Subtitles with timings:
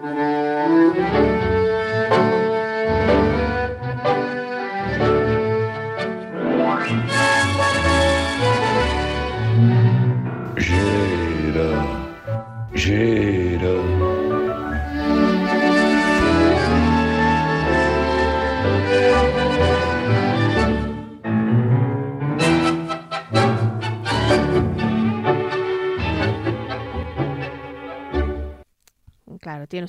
[0.00, 1.51] Claro, tiene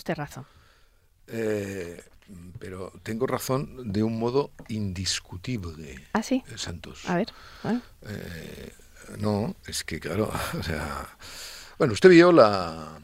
[0.04, 0.46] usted razón.
[1.28, 2.04] Eh,
[2.60, 6.08] pero tengo razón de un modo indiscutible.
[6.12, 6.44] ¿Ah, sí?
[6.50, 7.04] eh, Santos.
[7.08, 7.28] A ver.
[7.64, 7.82] bueno.
[8.02, 8.74] Eh,
[9.20, 11.08] no, es que claro, o sea,
[11.78, 13.00] bueno, usted vio la,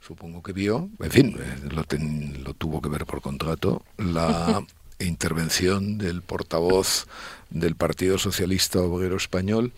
[0.00, 1.36] supongo que vio, en fin,
[1.72, 4.64] lo, ten- lo tuvo que ver por contrato, la
[5.00, 7.06] intervención del portavoz
[7.50, 9.72] del Partido Socialista Obrero Español,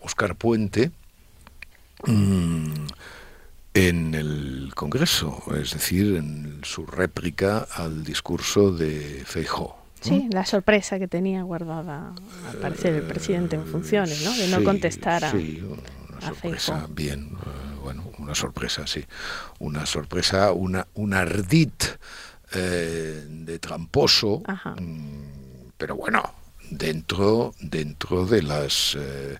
[0.00, 0.92] Óscar Puente,
[2.06, 2.86] mm,
[3.74, 9.76] en el Congreso, es decir, en su réplica al discurso de Feijóo.
[10.00, 12.12] Sí, la sorpresa que tenía guardada,
[12.50, 14.32] al parecer, el presidente en funciones, ¿no?
[14.36, 15.30] De no Sí, contestar a...
[15.30, 15.62] Sí,
[16.08, 16.94] una sorpresa, Feijóo.
[16.94, 19.04] bien, eh, bueno, una sorpresa, sí.
[19.60, 21.70] Una sorpresa, una, un ardid
[22.52, 24.74] eh, de tramposo, Ajá.
[24.78, 26.22] mm, pero bueno,
[26.78, 29.38] dentro, dentro de las eh,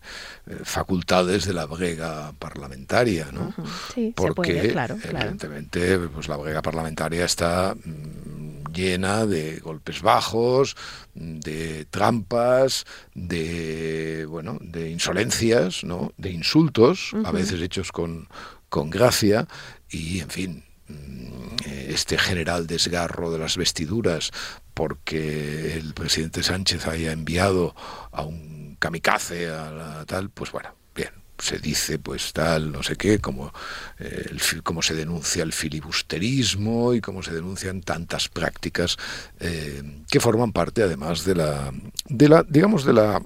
[0.64, 3.48] facultades de la brega parlamentaria, ¿no?
[3.48, 5.18] Ujú, sí, se Porque puede, claro, claro.
[5.18, 10.76] evidentemente pues la brega parlamentaria está mm, llena de golpes bajos,
[11.14, 16.12] de trampas, de bueno, de insolencias, ¿no?
[16.16, 18.28] de insultos, a veces hechos con,
[18.68, 19.46] con gracia,
[19.90, 24.30] y en fin, mm, este general desgarro de las vestiduras
[24.74, 27.74] porque el presidente Sánchez haya enviado
[28.10, 32.96] a un kamikaze a la tal, pues bueno, bien, se dice pues tal, no sé
[32.96, 33.52] qué, como,
[33.98, 34.30] eh,
[34.80, 38.96] se denuncia el filibusterismo y cómo se denuncian tantas prácticas
[39.40, 41.72] eh, que forman parte además de la,
[42.08, 43.22] de la, digamos, de la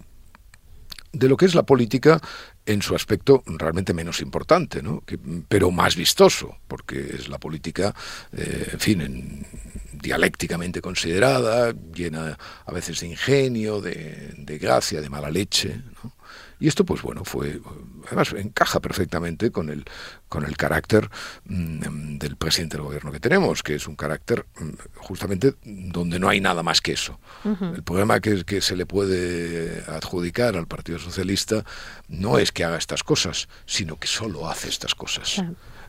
[1.18, 2.20] de lo que es la política
[2.66, 5.00] en su aspecto realmente menos importante, ¿no?
[5.06, 5.18] Que-
[5.48, 7.94] pero más vistoso, porque es la política,
[8.32, 9.46] eh, en fin, en-
[9.92, 15.80] dialécticamente considerada, llena a veces de ingenio, de, de gracia, de mala leche.
[16.04, 16.12] ¿no?
[16.58, 17.60] Y esto, pues bueno, fue,
[18.06, 19.84] además encaja perfectamente con el,
[20.28, 21.10] con el carácter
[21.44, 26.28] mm, del presidente del gobierno que tenemos, que es un carácter mm, justamente donde no
[26.28, 27.18] hay nada más que eso.
[27.44, 31.64] El problema que, que se le puede adjudicar al Partido Socialista
[32.08, 35.42] no es que haga estas cosas, sino que solo hace estas cosas.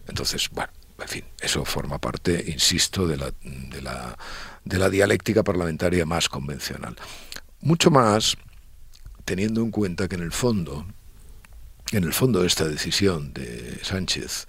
[0.07, 4.17] Entonces, bueno, en fin, eso forma parte, insisto, de la, de la,
[4.65, 6.95] de la dialéctica parlamentaria más convencional.
[7.61, 8.37] Mucho más
[9.27, 10.85] teniendo en cuenta que en el fondo,
[11.91, 14.47] en el fondo de esta decisión de Sánchez,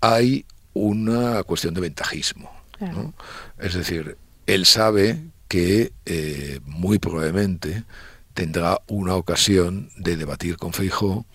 [0.00, 2.50] hay una cuestión de ventajismo.
[2.78, 2.94] Claro.
[2.94, 3.14] ¿no?
[3.58, 4.16] Es decir,
[4.46, 7.84] él sabe que eh, muy probablemente
[8.32, 11.26] tendrá una ocasión de debatir con Feijó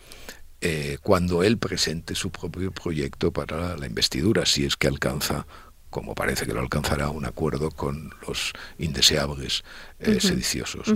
[0.61, 5.45] eh, cuando él presente su propio proyecto para la investidura, si es que alcanza,
[5.91, 9.63] como parece que lo alcanzará, un acuerdo con los indeseables
[9.99, 10.95] eh, sediciosos.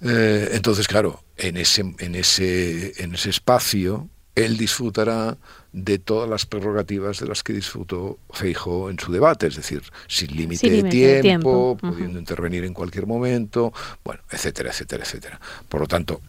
[0.00, 5.36] Eh, entonces, claro, en ese, en, ese, en ese espacio él disfrutará
[5.72, 10.36] de todas las prerrogativas de las que disfrutó Feijóo en su debate, es decir, sin
[10.36, 10.82] límite de
[11.22, 13.72] tiempo, pudiendo intervenir en cualquier momento,
[14.04, 15.40] bueno, etcétera, etcétera, etcétera.
[15.68, 16.20] Por lo tanto,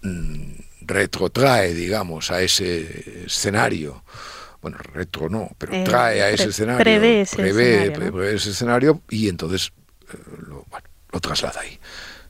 [0.00, 0.52] mm,
[0.82, 4.02] retrotrae, digamos, a ese escenario.
[4.62, 8.12] Bueno, retro no, pero Eh, trae a ese pre- escenario, prevé ese prevé, escenario, ¿no?
[8.16, 9.72] prevé ese escenario y entonces
[10.12, 10.16] eh,
[10.48, 11.78] lo, bueno, lo traslada ahí.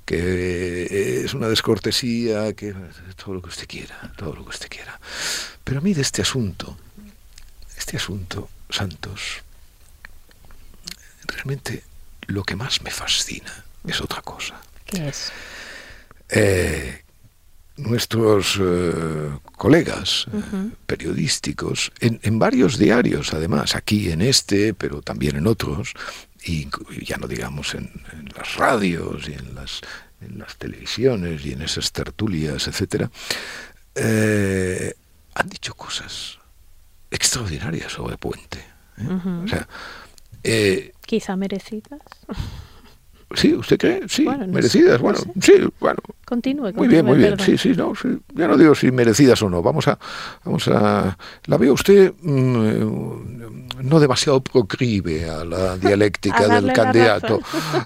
[0.04, 2.74] Que es una descortesía, que
[3.22, 5.00] todo lo que usted quiera, todo lo que usted quiera.
[5.64, 6.76] Pero a mí de este asunto,
[7.76, 9.42] este asunto, Santos,
[11.26, 11.82] realmente
[12.26, 14.60] lo que más me fascina es otra cosa.
[14.84, 15.32] ¿Qué es?
[16.28, 17.02] Eh,
[17.76, 25.36] nuestros eh, colegas eh, periodísticos, en, en varios diarios además, aquí en este, pero también
[25.36, 25.94] en otros,
[26.44, 26.68] y
[27.04, 29.80] ya no digamos en, en las radios y en las,
[30.20, 33.10] en las televisiones y en esas tertulias, etcétera,
[33.94, 34.94] eh,
[35.34, 36.38] han dicho cosas
[37.10, 38.58] extraordinarias sobre Puente.
[38.98, 39.08] ¿eh?
[39.44, 39.68] O sea,
[40.42, 42.00] eh, Quizá merecidas.
[43.34, 44.02] Sí, ¿usted cree?
[44.08, 44.92] Sí, Bueno, no merecidas.
[44.92, 45.30] sé, no bueno, sé.
[45.40, 47.30] sí, bueno, Continúe, muy bien, muy bien.
[47.36, 47.46] perdón.
[47.46, 48.08] Sí, sí, no, sí.
[48.34, 49.62] Ya no digo si merecidas o no.
[49.62, 49.98] Vamos a,
[50.44, 51.16] vamos a.
[51.44, 52.12] La veo usted.
[52.22, 57.40] mm, no demasiado proclive a la dialéctica del candidato.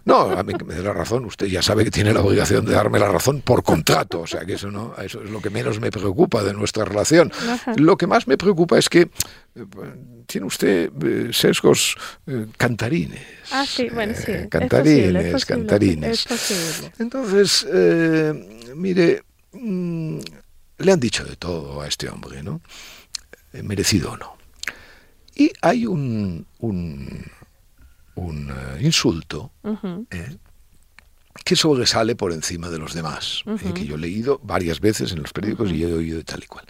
[0.04, 2.64] No, a mí que me dé la razón, usted ya sabe que tiene la obligación
[2.66, 5.48] de darme la razón por contrato, o sea que eso no, eso es lo que
[5.50, 7.32] menos me preocupa de nuestra relación.
[7.76, 9.02] Lo que más me preocupa es que
[9.54, 9.64] eh,
[10.26, 11.96] tiene usted eh, sesgos
[12.26, 13.22] eh, cantarines.
[13.50, 14.32] Ah, sí, bueno, sí.
[14.50, 16.26] cantarines, cantarines.
[16.98, 17.66] Entonces,
[18.74, 19.22] mire,
[19.52, 20.18] mm,
[20.78, 22.60] le han dicho de todo a este hombre, ¿no?
[23.62, 24.36] merecido o no.
[25.34, 27.24] Y hay un, un,
[28.14, 29.50] un insulto
[31.44, 33.42] que sobresale por encima de los demás,
[33.74, 36.46] que yo he leído varias veces en los periódicos y he oído de tal y
[36.46, 36.64] cual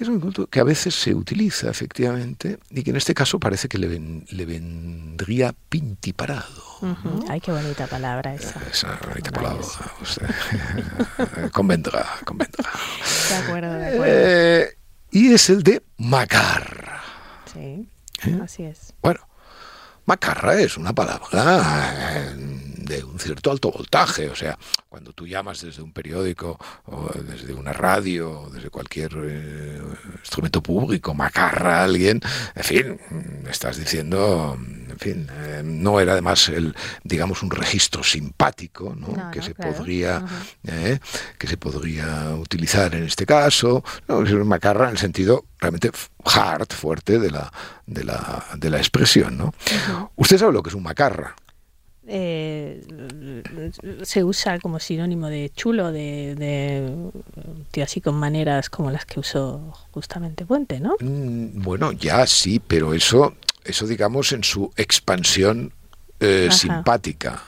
[0.00, 3.38] que es un culto que a veces se utiliza efectivamente y que en este caso
[3.38, 3.86] parece que le,
[4.30, 6.62] le vendría pintiparado.
[7.28, 8.62] Ay, qué bonita palabra esa.
[8.70, 9.62] Esa bonita palabra.
[11.52, 12.70] convendrá, convendrá.
[13.28, 14.06] De acuerdo, de acuerdo.
[14.06, 14.78] Eh,
[15.10, 17.02] y es el de macarra.
[17.52, 17.86] Sí,
[18.24, 18.40] ¿Eh?
[18.42, 18.94] así es.
[19.02, 19.20] Bueno,
[20.06, 22.32] macarra es una palabra
[22.90, 24.28] de un cierto alto voltaje.
[24.28, 24.58] O sea,
[24.88, 29.80] cuando tú llamas desde un periódico o desde una radio o desde cualquier eh,
[30.18, 32.20] instrumento público, macarra a alguien,
[32.54, 33.00] en fin,
[33.48, 39.30] estás diciendo, en fin, eh, no era además el, digamos, un registro simpático ¿no?
[39.30, 40.24] que se podría
[40.66, 40.98] eh,
[41.38, 43.84] que se podría utilizar en este caso.
[44.08, 45.92] No, es macarra en el sentido realmente
[46.24, 47.52] hard, fuerte de la,
[47.86, 49.38] de la, de la expresión.
[49.38, 49.54] ¿no?
[50.16, 51.36] Usted sabe lo que es un macarra
[52.12, 52.82] eh,
[54.02, 56.34] se usa como sinónimo de chulo, de,
[57.72, 60.96] de así con maneras como las que usó justamente Puente, ¿no?
[60.98, 65.72] Mm, bueno, ya sí, pero eso, eso digamos en su expansión
[66.18, 67.44] eh, simpática.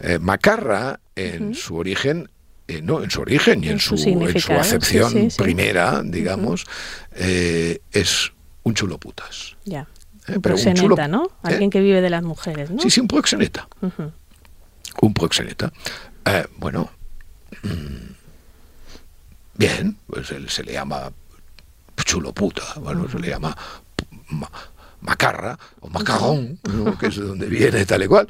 [0.00, 2.30] Eh, Macarra, en su origen,
[2.66, 6.66] eh, no, en su origen y en, su, en su acepción primera, digamos,
[7.12, 8.32] es
[8.62, 9.56] un chulo putas.
[9.64, 9.86] Ya.
[10.28, 11.24] Un proxeneta, ¿no?
[11.26, 11.30] ¿eh?
[11.42, 12.80] Alguien que vive de las mujeres, ¿no?
[12.82, 13.68] Sí, sí, un proxeneta.
[15.00, 15.72] Un proxeneta.
[16.24, 16.90] Eh, bueno,
[17.62, 18.12] mm,
[19.54, 21.10] bien, pues se le llama
[22.04, 23.56] chulo puta, bueno, se le llama
[25.00, 26.58] macarra o macarrón,
[26.98, 28.28] que es de donde viene tal y cual.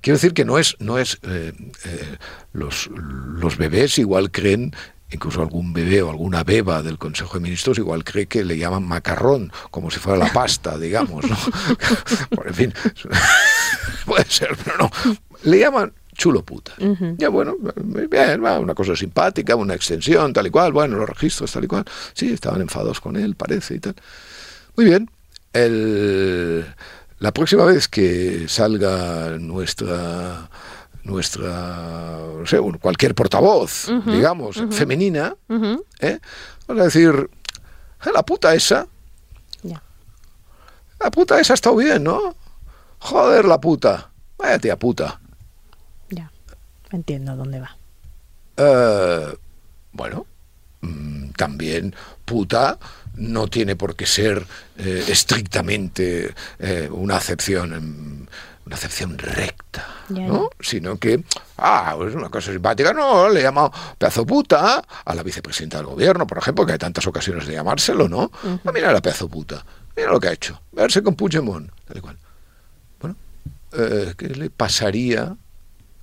[0.00, 1.52] Quiero decir que no es, no es eh,
[2.52, 4.74] los, los bebés igual creen
[5.10, 8.86] incluso algún bebé o alguna beba del Consejo de Ministros igual cree que le llaman
[8.86, 11.36] macarrón, como si fuera la pasta, digamos, ¿no?
[12.44, 12.74] en fin,
[14.06, 14.90] puede ser, pero no.
[15.44, 16.72] Le llaman chulo puta.
[17.16, 17.56] Ya bueno,
[18.10, 21.84] bien, una cosa simpática, una extensión, tal y cual, bueno, los registros, tal y cual.
[22.12, 23.94] Sí, estaban enfadados con él, parece y tal.
[24.76, 25.08] Muy bien.
[25.52, 26.66] El,
[27.20, 30.50] la próxima vez que salga nuestra
[31.08, 35.34] nuestra, no sé, cualquier portavoz, digamos, femenina,
[36.00, 36.18] ¿eh?
[36.66, 37.30] vamos a decir,
[38.04, 38.86] eh, la puta esa,
[41.00, 42.34] la puta esa ha estado bien, ¿no?
[42.98, 45.20] Joder, la puta, vaya tía puta.
[46.10, 46.30] Ya,
[46.90, 47.76] entiendo dónde va.
[48.56, 49.36] Eh,
[49.92, 50.26] bueno,
[50.80, 51.94] mm, también
[52.24, 52.78] puta
[53.14, 54.44] no tiene por qué ser
[54.76, 56.34] estrictamente
[56.90, 58.28] una acepción
[58.68, 60.50] una acepción recta, ¿no?
[60.60, 61.24] Sino que,
[61.56, 65.86] ah, es una cosa simpática, no, le he llamado pedazo puta a la vicepresidenta del
[65.86, 68.30] gobierno, por ejemplo, que hay tantas ocasiones de llamárselo, ¿no?
[68.44, 69.64] Ah, mira la pedazo puta,
[69.96, 72.18] mira lo que ha hecho, verse con Puigdemont, tal cual.
[73.00, 73.16] Bueno,
[73.72, 75.34] eh, ¿qué le pasaría,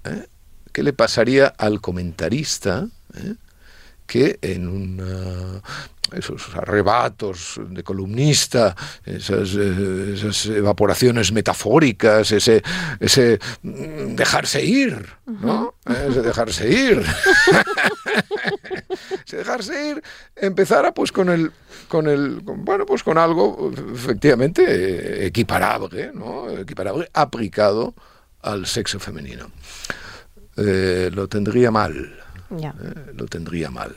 [0.05, 0.27] eh?
[0.73, 3.35] qué le pasaría al comentarista eh?
[4.05, 5.61] Que en una
[6.13, 12.61] esos arrebatos de columnista, esas, esas, evaporaciones metafóricas, ese,
[12.99, 15.73] ese dejarse ir, ¿no?
[15.85, 17.01] Ese dejarse ir.
[19.25, 20.03] ese dejarse ir
[20.35, 21.51] empezara pues con el
[21.87, 26.49] con el bueno pues con algo efectivamente equiparable, ¿no?
[26.49, 27.95] Equiparable aplicado
[28.41, 29.51] al sexo femenino.
[30.57, 32.24] Eh, lo tendría mal.
[32.51, 33.95] Eh, lo tendría mal.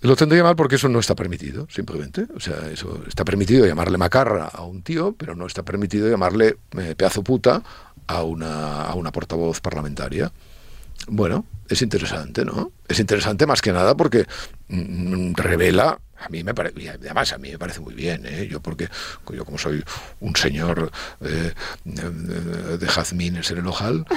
[0.00, 2.26] Lo tendría mal porque eso no está permitido, simplemente.
[2.34, 6.56] O sea, eso está permitido llamarle macarra a un tío, pero no está permitido llamarle
[6.76, 7.62] eh, pedazo puta
[8.08, 10.32] a una, a una portavoz parlamentaria.
[11.06, 12.72] Bueno, es interesante, ¿no?
[12.88, 14.26] Es interesante más que nada porque
[14.68, 18.46] mm, revela, a mí me parece, además a mí me parece muy bien, ¿eh?
[18.50, 18.88] Yo porque
[19.32, 19.82] yo como soy
[20.20, 21.52] un señor eh,
[21.84, 24.04] de jazmines en el ojal.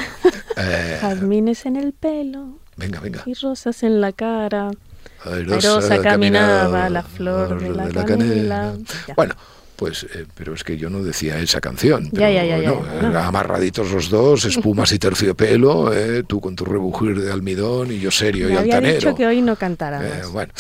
[0.58, 2.62] Eh, jazmines en el pelo.
[2.78, 3.24] Venga, venga.
[3.26, 4.72] Y rosas en la cara.
[5.24, 8.74] Airosa, caminaba la flor de la, canela.
[9.16, 9.34] Bueno,
[9.76, 12.10] pues, eh, pero es que yo no decía esa canción.
[12.12, 17.20] Pero, ya, ya, ya, amarraditos los dos, espumas y terciopelo, eh, tú con tu rebujir
[17.22, 19.00] de almidón y yo serio Me y había altanero.
[19.00, 20.06] dicho que hoy no cantara.
[20.06, 20.54] Eh, bueno.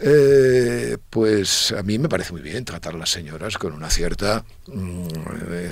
[0.00, 4.44] Eh, pues a mí me parece muy bien tratar a las señoras con una cierta,
[4.66, 5.08] mm,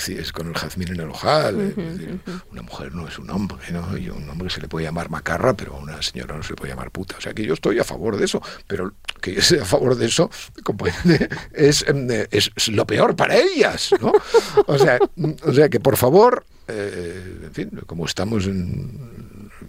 [0.09, 1.75] es con el jazmín en el ojal.
[2.51, 3.97] Una mujer no es un hombre, ¿no?
[3.97, 6.57] Y un hombre se le puede llamar macarra, pero a una señora no se le
[6.57, 7.17] puede llamar puta.
[7.19, 9.95] O sea que yo estoy a favor de eso, pero que yo esté a favor
[9.97, 10.31] de eso,
[10.65, 14.13] comprende, es, em, es, lo peor para ellas, ¿no?
[14.67, 14.99] O sea,
[15.45, 19.16] o sea que por favor, eh, en fin, como estamos en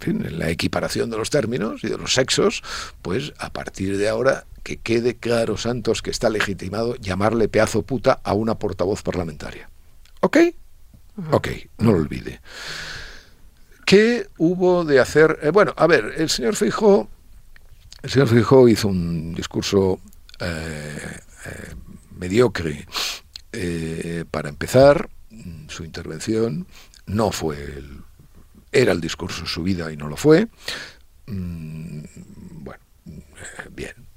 [0.06, 2.62] en la equiparación de los términos y de los sexos,
[3.02, 8.20] pues a partir de ahora que quede claro, Santos, que está legitimado llamarle pedazo puta
[8.22, 9.70] a una portavoz parlamentaria.
[10.20, 10.38] ¿Ok?
[11.30, 12.40] Ok, no lo olvide.
[13.84, 15.38] ¿Qué hubo de hacer?
[15.42, 17.08] Eh, bueno, a ver, el señor Fijo,
[18.02, 19.98] el señor Fijo hizo un discurso
[20.40, 21.74] eh, eh,
[22.18, 22.86] mediocre.
[24.30, 25.08] para empezar,
[25.68, 26.66] su intervención
[27.06, 28.02] no fue el
[28.72, 30.48] era el discurso su vida y no lo fue.
[31.26, 32.04] Mm,
[32.62, 34.08] bueno, eh, bien.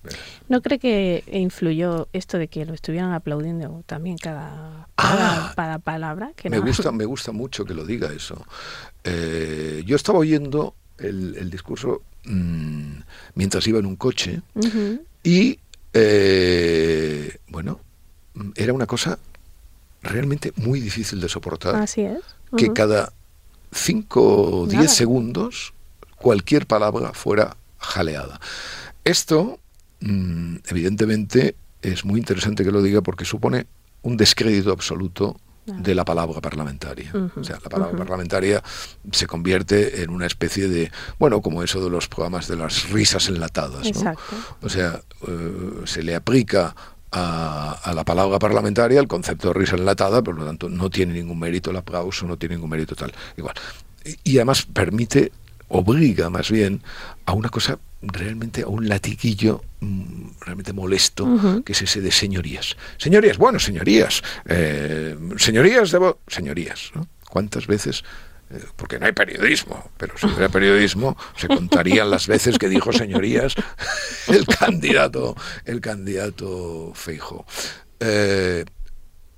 [0.50, 6.34] ¿No cree que influyó esto de que lo estuvieran aplaudiendo también cada, cada, ah, palabra?
[6.36, 8.46] Que me, gusta, me gusta mucho que lo diga eso.
[9.04, 12.94] Eh, yo estaba oyendo el, discurso mm,
[13.36, 14.42] mientras iba en un coche
[15.24, 15.60] y,
[15.94, 17.80] eh, bueno,
[18.56, 19.20] era una cosa
[20.02, 21.76] realmente muy difícil de soportar.
[21.76, 22.22] Así es.
[22.58, 23.14] Que cada
[23.72, 25.74] 5 o 10 segundos
[26.18, 28.40] cualquier palabra fuera jaleada.
[29.04, 29.60] Esto,
[30.02, 33.66] mm, evidentemente, es muy interesante que lo diga porque supone
[34.04, 37.12] un descrédito absoluto de la palabra parlamentaria.
[37.36, 38.64] O sea, la palabra parlamentaria
[39.12, 43.28] se convierte en una especie de, bueno, como eso de los programas de las risas
[43.30, 43.88] enlatadas.
[44.62, 46.76] O sea, eh, se le aplica
[47.12, 51.40] a, la palabra parlamentaria el concepto de risa enlatada, por lo tanto no tiene ningún
[51.40, 53.14] mérito el aplauso, no tiene ningún mérito tal.
[53.38, 53.56] Igual.
[54.24, 55.32] Y, además permite,
[55.68, 56.82] obliga más bien
[57.26, 62.76] a una cosa realmente, a un latiguillo mm, realmente molesto, que es ese de señorías.
[62.98, 64.24] Señorías, bueno, señorías.
[64.46, 66.20] Eh, señorías, debo.
[66.28, 67.08] Señorías, ¿no?
[67.30, 68.04] ¿Cuántas veces
[68.76, 73.56] porque no hay periodismo, pero si hubiera periodismo se contarían las veces que dijo señorías
[74.28, 77.46] el candidato, el candidato Feijo.
[78.00, 78.66] Eh,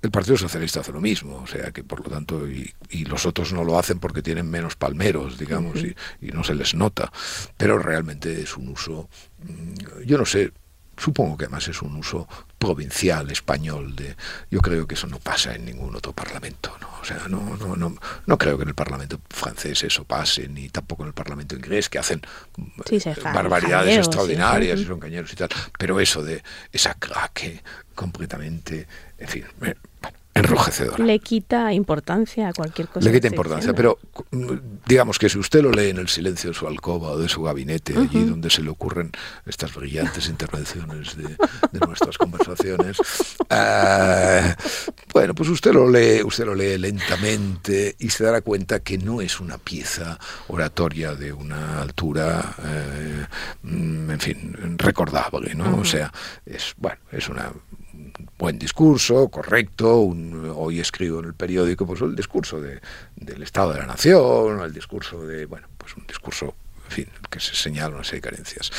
[0.02, 2.74] el Partido Socialista hace lo mismo, o sea que por lo tanto, y,
[3.06, 6.76] los otros no lo hacen porque tienen menos palmeros, digamos, y, y, no se les
[6.76, 7.12] nota,
[7.56, 10.52] pero realmente es un uso, mm, yo no sé,
[11.04, 14.16] Supongo que además es un uso provincial español de
[14.50, 17.76] yo creo que eso no pasa en ningún otro parlamento no o sea no no
[17.76, 17.94] no
[18.26, 21.90] no creo que en el parlamento francés eso pase ni tampoco en el parlamento inglés
[21.90, 22.22] que hacen
[23.34, 25.50] barbaridades extraordinarias y son cañeros y tal.
[25.78, 26.42] Pero eso de
[26.72, 27.62] esa craque
[27.96, 29.46] completamente en fin
[30.34, 31.00] enrojecedor.
[31.00, 33.06] Le quita importancia a cualquier cosa.
[33.06, 34.00] Le quita importancia, pero
[34.32, 34.52] mm,
[34.86, 37.44] digamos que si usted lo lee en el silencio de su alcoba o de su
[37.44, 39.12] gabinete, allí donde se le ocurren
[39.46, 41.38] estas brillantes intervenciones de,
[41.86, 42.98] nuestras conversaciones,
[43.50, 44.56] eh,
[45.14, 49.22] bueno, pues usted lo lee, usted lo lee lentamente y se dará cuenta que no
[49.22, 53.26] es una pieza oratoria de una altura, eh,
[53.64, 55.78] mm, en fin, recordable, ¿no?
[55.78, 56.12] O sea,
[56.46, 57.52] es bueno, es una
[58.38, 60.02] buen discurso, correcto.
[60.56, 62.82] hoy escribo en el periódico pues el discurso de,
[63.16, 66.56] del Estado de la Nación, el discurso de, bueno, pues un discurso
[66.86, 68.72] en fin, que se una serie de carencias.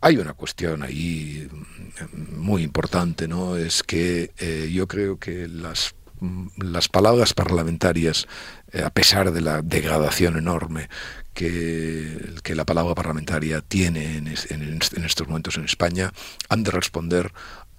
[0.00, 3.56] Hay una cuestión ahí mm, muy importante, ¿no?
[3.56, 8.26] Es que eh, yo creo que las, mm, las palabras parlamentarias,
[8.72, 10.88] eh, a pesar de la degradación enorme
[11.34, 16.12] que, que la palabra parlamentaria tiene en, en, estos momentos en España,
[16.48, 17.32] han de responder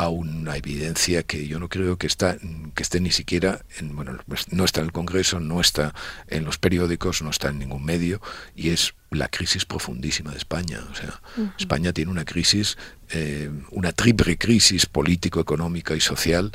[0.03, 2.37] a una evidencia que yo no creo que está
[2.75, 5.93] que esté ni siquiera en, bueno pues no está en el Congreso no está
[6.27, 8.21] en los periódicos no está en ningún medio
[8.55, 10.79] y es la crisis profundísima de España.
[10.91, 11.21] O sea
[11.57, 12.77] España tiene una crisis
[13.09, 16.51] eh, una triple crisis político económica y social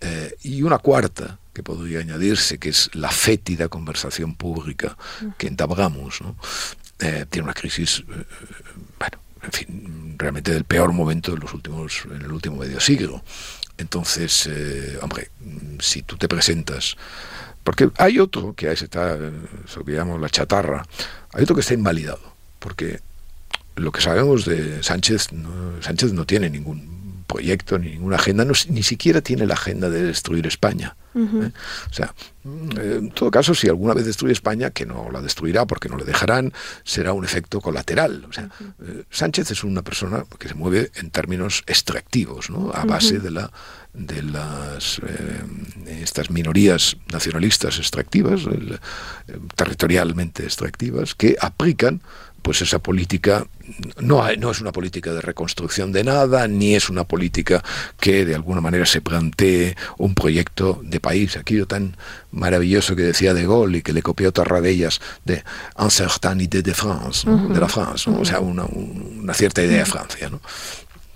[0.00, 4.96] eh, y una cuarta que podría añadirse que es la fétida conversación pública
[5.36, 6.36] que entablamos ¿no?
[7.00, 8.02] Eh, tiene una crisis
[10.28, 13.22] realmente del peor momento en los últimos, en el último medio siglo.
[13.78, 15.30] Entonces, eh, hombre,
[15.80, 16.98] si tú te presentas,
[17.64, 19.16] porque hay otro que está,
[19.64, 20.84] eso que llamamos la chatarra,
[21.32, 22.20] hay otro que está invalidado,
[22.58, 23.00] porque
[23.76, 25.30] lo que sabemos de Sánchez,
[25.80, 26.97] Sánchez no tiene ningún
[27.28, 30.96] proyecto, ni ninguna agenda, ni siquiera tiene la agenda de destruir España.
[31.14, 31.52] ¿eh?
[31.90, 32.14] O sea,
[32.78, 35.96] eh, en todo caso, si alguna vez destruye España, que no la destruirá porque no
[35.96, 36.52] le dejarán,
[36.84, 38.24] será un efecto colateral.
[38.28, 38.50] O sea,
[38.82, 42.72] eh, Sánchez es una persona que se mueve en términos extractivos, ¿no?
[42.72, 43.52] a base de la
[43.94, 45.00] de las
[45.86, 48.42] estas minorías nacionalistas extractivas,
[49.56, 52.00] territorialmente extractivas, que aplican
[52.48, 53.46] pues esa política
[54.00, 57.62] no, no es una política de reconstrucción de nada, ni es una política
[58.00, 61.36] que de alguna manera se plantee un proyecto de país.
[61.36, 61.94] Aquello tan
[62.32, 64.32] maravilloso que decía De Gaulle y que le copió
[64.64, 65.44] ellas de
[65.76, 69.84] un certain idée de France, de la France, o sea, una, una cierta idea de
[69.84, 70.40] Francia, ¿no?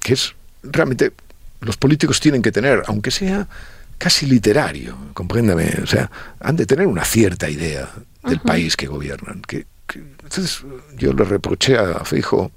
[0.00, 1.14] que es realmente
[1.62, 3.48] los políticos tienen que tener, aunque sea
[3.96, 6.10] casi literario, compréndame, o sea,
[6.40, 7.88] han de tener una cierta idea
[8.22, 9.40] del país que gobiernan.
[9.40, 10.62] Que, entonces
[10.96, 12.50] yo le reproché a Feijo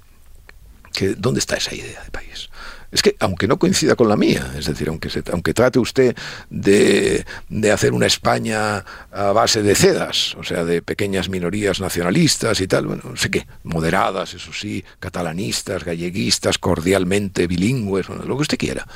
[0.92, 2.48] que dónde está esa idea de país.
[2.92, 6.16] Es que aunque no coincida con la mía, es decir, aunque, se, aunque trate usted
[6.48, 12.60] de, de, hacer una España a base de cedas, o sea, de pequeñas minorías nacionalistas
[12.60, 18.36] y tal, bueno, no sé qué, moderadas, eso sí, catalanistas, galleguistas, cordialmente bilingües, bueno, lo
[18.36, 18.86] que usted quiera.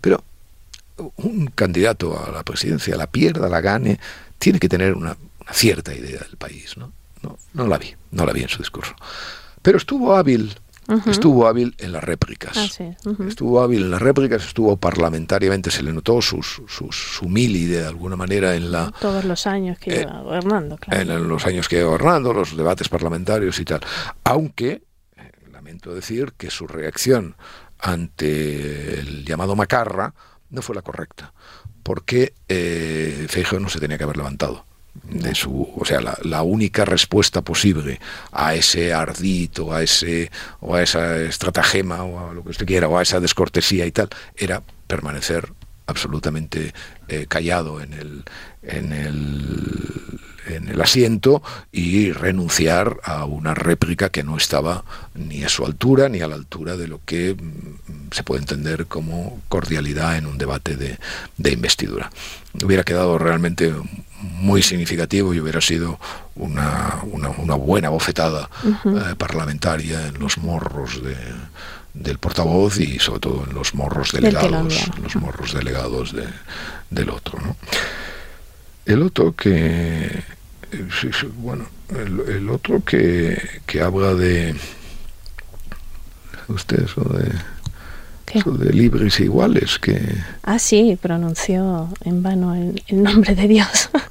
[0.00, 0.24] Pero
[1.16, 4.00] un candidato a la presidencia, la pierda, la gane,
[4.38, 5.16] tiene que tener una,
[5.52, 6.76] cierta idea del país.
[6.76, 6.92] ¿no?
[7.24, 7.38] ¿No?
[7.54, 8.94] No, la vi, no la vi en su discurso.
[9.62, 10.54] Pero estuvo hábil,
[11.06, 12.56] estuvo hábil en las réplicas.
[12.56, 12.94] Ah,
[13.26, 18.54] estuvo hábil en las réplicas, estuvo parlamentariamente, se le notó sus, su de alguna manera
[18.54, 18.92] en la...
[19.00, 21.00] Todos los años que lleva gobernando, claro.
[21.00, 23.80] En los años que lleva gobernando, los debates parlamentarios y tal.
[24.24, 24.82] Aunque,
[25.16, 27.36] eh, lamento decir que su reacción
[27.78, 30.14] ante el llamado Macarra,
[30.50, 31.32] no fue la correcta,
[31.82, 34.66] porque eh, Feijóo no se tenía que haber levantado
[35.02, 38.00] de su, o sea, la, única respuesta posible
[38.32, 42.88] a ese ardito, a ese o a esa estratagema o a lo que usted quiera
[42.88, 45.52] o a esa descortesía y tal, era permanecer
[45.86, 46.72] absolutamente
[47.08, 48.24] eh, callado en el
[48.62, 54.84] en el en el asiento y renunciar a una réplica que no estaba
[55.14, 58.86] ni a su altura ni a la altura de lo que mm, se puede entender
[58.86, 60.98] como cordialidad en un debate de,
[61.50, 62.10] investidura.
[62.62, 63.72] Hubiera quedado realmente
[64.24, 65.98] muy significativo y hubiera sido
[66.36, 67.00] una,
[67.56, 71.00] buena bofetada eh, parlamentaria en los morros
[71.94, 76.14] del portavoz y sobre todo en los morros delegados, los morros delegados
[76.90, 77.38] del otro.
[78.86, 80.24] El otro que,
[81.36, 84.54] bueno, el, otro que, que, habla de,
[86.48, 87.30] usted eso de,
[88.42, 90.00] de libres e iguales, que...
[90.42, 93.90] Ah, sí, pronunció en vano el, nombre de Dios.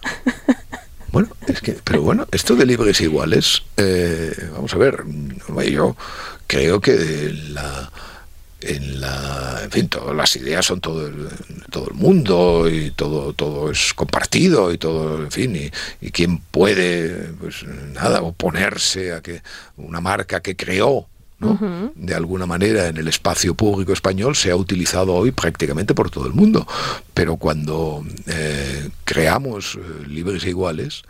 [1.63, 5.03] Que, pero bueno, esto de libres iguales, eh, vamos a ver,
[5.71, 5.95] yo
[6.47, 7.91] creo que la
[8.61, 11.27] en la en fin todas las ideas son todo el,
[11.69, 16.37] todo el mundo y todo todo es compartido y todo en fin y, y quién
[16.37, 19.41] puede pues nada oponerse a que
[19.75, 21.07] una marca que creó
[21.95, 26.25] de alguna manera en el espacio público español se ha utilizado hoy prácticamente por todo
[26.27, 26.67] el mundo.
[27.13, 31.03] Pero cuando eh, creamos eh, libres e iguales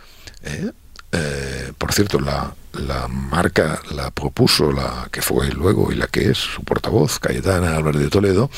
[0.43, 0.71] ¿eh?
[1.15, 2.55] Eh, por cierto, la,
[2.87, 7.77] la, marca la propuso la que fue luego y la que es su portavoz, Cayetana
[7.77, 8.49] Álvarez de Toledo.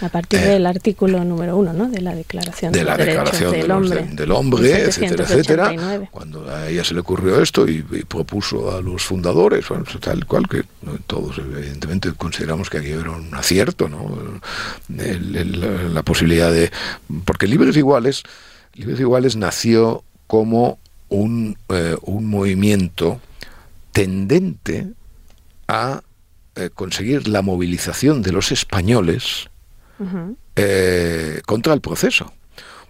[0.00, 1.90] A partir del eh, artículo número uno, ¿no?
[1.90, 6.08] De la Declaración, de la declaración del, Hombre, del hombre etcétera, etcétera.
[6.10, 10.24] Cuando a ella se le ocurrió esto y, propuso a los fundadores, bueno, pues tal
[10.24, 10.62] cual que
[11.06, 14.40] todos evidentemente consideramos que aquí era un acierto, ¿no?
[14.88, 16.70] la posibilidad de...
[17.26, 18.22] Porque Libres Iguales,
[18.72, 23.20] Libres Iguales nació como un, eh, un movimiento
[23.92, 24.88] tendente
[25.66, 26.02] a
[26.54, 29.48] eh, conseguir la movilización de los españoles
[30.56, 32.32] eh, contra el proceso.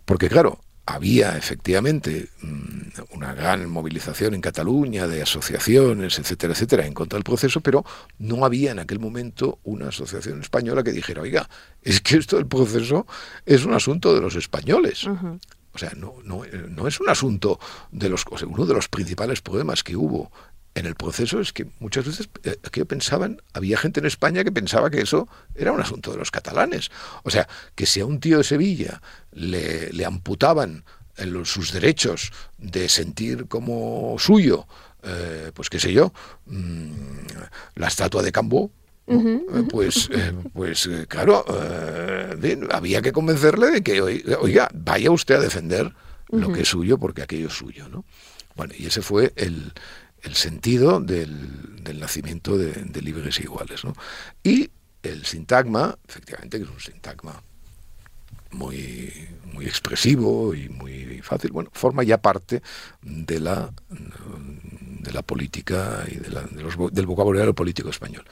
[0.04, 6.94] Porque claro, había efectivamente mm, una gran movilización en Cataluña de asociaciones, etcétera, etcétera, en
[6.94, 7.84] contra del proceso, pero
[8.18, 11.48] no había en aquel momento una asociación española que dijera, oiga,
[11.82, 13.06] es que esto del proceso
[13.44, 15.06] es un asunto de los españoles.
[15.78, 17.60] O sea, no, no, no es un asunto
[17.92, 18.24] de los...
[18.26, 20.32] uno de los principales problemas que hubo
[20.74, 24.90] en el proceso es que muchas veces eh, pensaban, había gente en España que pensaba
[24.90, 26.90] que eso era un asunto de los catalanes.
[27.22, 30.84] O sea, que si a un tío de Sevilla le, le amputaban
[31.16, 34.66] en sus derechos de sentir como suyo,
[35.04, 36.12] eh, pues qué sé yo,
[36.46, 36.90] mm,
[37.76, 38.72] la estatua de Cambó,
[39.08, 41.44] eh, pues, eh, pues eh, claro,
[42.70, 45.92] había que convencerle de que, oiga, vaya usted a defender
[46.28, 48.04] lo que es suyo porque aquello es suyo, ¿no?
[48.54, 49.72] Bueno, y ese fue el,
[50.22, 53.94] el sentido del, del nacimiento de, libres e iguales, ¿no?
[54.42, 54.70] Y
[55.02, 57.42] el sintagma, efectivamente, que es un sintagma
[58.50, 59.12] muy,
[59.52, 62.62] muy expresivo y muy fácil, bueno, forma ya parte
[63.02, 66.28] de la, de la política y de
[66.92, 68.24] del vocabulario político español.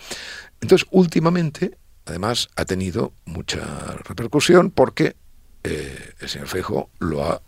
[0.61, 5.17] Entonces, últimamente, además, ha tenido mucha repercusión porque
[5.65, 7.43] eh, el señor Fejo lo ha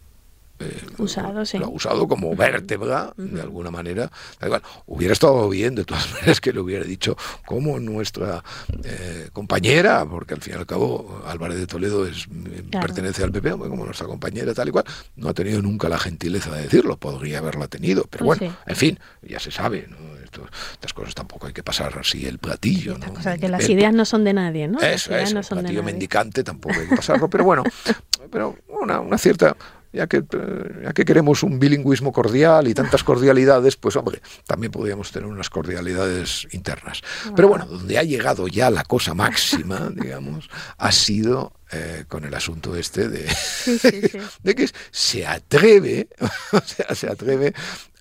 [0.61, 1.59] eh, usado, sí.
[1.59, 4.11] lo ha usado como vértebra, de alguna manera.
[4.45, 4.63] igual.
[4.87, 7.17] Hubiera estado bien, de todas maneras, que le hubiera dicho
[7.47, 8.43] como nuestra
[8.85, 12.27] eh, compañera, porque al fin y al cabo Álvarez de Toledo es
[12.71, 14.85] pertenece al PP, como nuestra compañera, tal y cual,
[15.17, 18.77] no ha tenido nunca la gentileza de decirlo, podría haberla tenido, pero Pues bueno, en
[18.77, 19.97] fin, ya se sabe, ¿no?
[20.23, 22.99] Esto- estas cosas tampoco hay que pasar así el platillo.
[22.99, 23.13] ¿no?
[23.19, 24.79] O sea, que las El- ideas no son de nadie, ¿no?
[24.79, 25.93] Las eso ideas es, no el son de platillo nadie.
[25.95, 27.63] mendicante tampoco hay que pasarlo, pero bueno,
[28.31, 29.57] pero una, una cierta,
[29.93, 34.73] ya que, eh, ya que queremos un bilingüismo cordial y tantas cordialidades, pues hombre, también
[34.73, 37.03] podríamos tener unas cordialidades internas.
[37.35, 42.33] Pero bueno, donde ha llegado ya la cosa máxima, digamos, ha sido eh, con el
[42.33, 44.19] asunto este de, Sí, sí, sí.
[44.43, 46.09] de que se atreve,
[46.53, 47.53] o sea, se atreve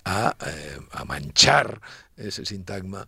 [0.04, 1.80] a, eh, a manchar
[2.16, 3.06] ese sintagma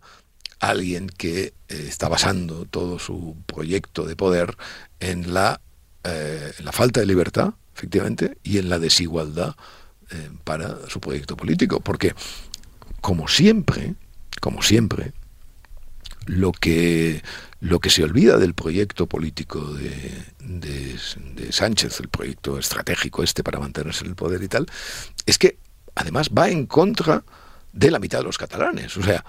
[0.59, 4.55] alguien que eh, está basando todo su proyecto de poder
[4.99, 5.61] en la,
[6.03, 9.55] en la falta de libertad, efectivamente, y en la desigualdad
[10.11, 11.79] eh, para su proyecto político.
[11.79, 12.13] Porque,
[13.01, 13.95] como siempre,
[14.39, 15.13] como siempre,
[16.25, 17.23] lo que,
[17.59, 20.99] lo que se olvida del proyecto político de, de,
[21.35, 24.67] de Sánchez, el proyecto estratégico este para mantenerse en el poder y tal,
[25.25, 25.57] es que
[25.95, 27.23] además va en contra
[27.73, 28.95] de la mitad de los catalanes.
[28.97, 29.23] O sea,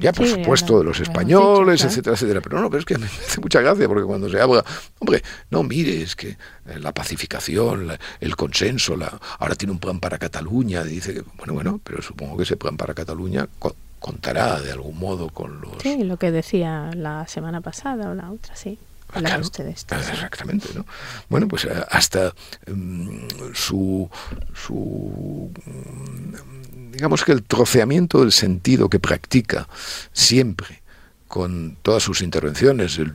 [0.00, 2.40] ya por Sí, supuesto de los españoles, dicho, etcétera, etcétera.
[2.42, 4.64] Pero no, pero es que me hace mucha gracia porque cuando se habla,
[4.98, 9.78] hombre, no mire, es que eh, la pacificación, la- el consenso, la, ahora tiene un
[9.78, 13.74] plan para Cataluña, dice que, bueno, bueno, pero supongo que ese plan para Cataluña co-
[13.98, 15.72] contará de algún modo con los...
[15.82, 18.78] Sí, lo que decía la semana pasada o la otra, sí.
[19.16, 19.42] Hablaba claro.
[19.42, 19.94] usted esto.
[19.94, 20.00] Ah.
[20.12, 20.86] Exactamente, ¿no?
[21.28, 22.34] Bueno, pues eh, hasta
[22.66, 24.08] mm, su,
[24.54, 29.68] su mm, digamos que el troceamiento del sentido que practica
[30.12, 30.82] siempre
[31.28, 33.12] con todas sus intervenciones el,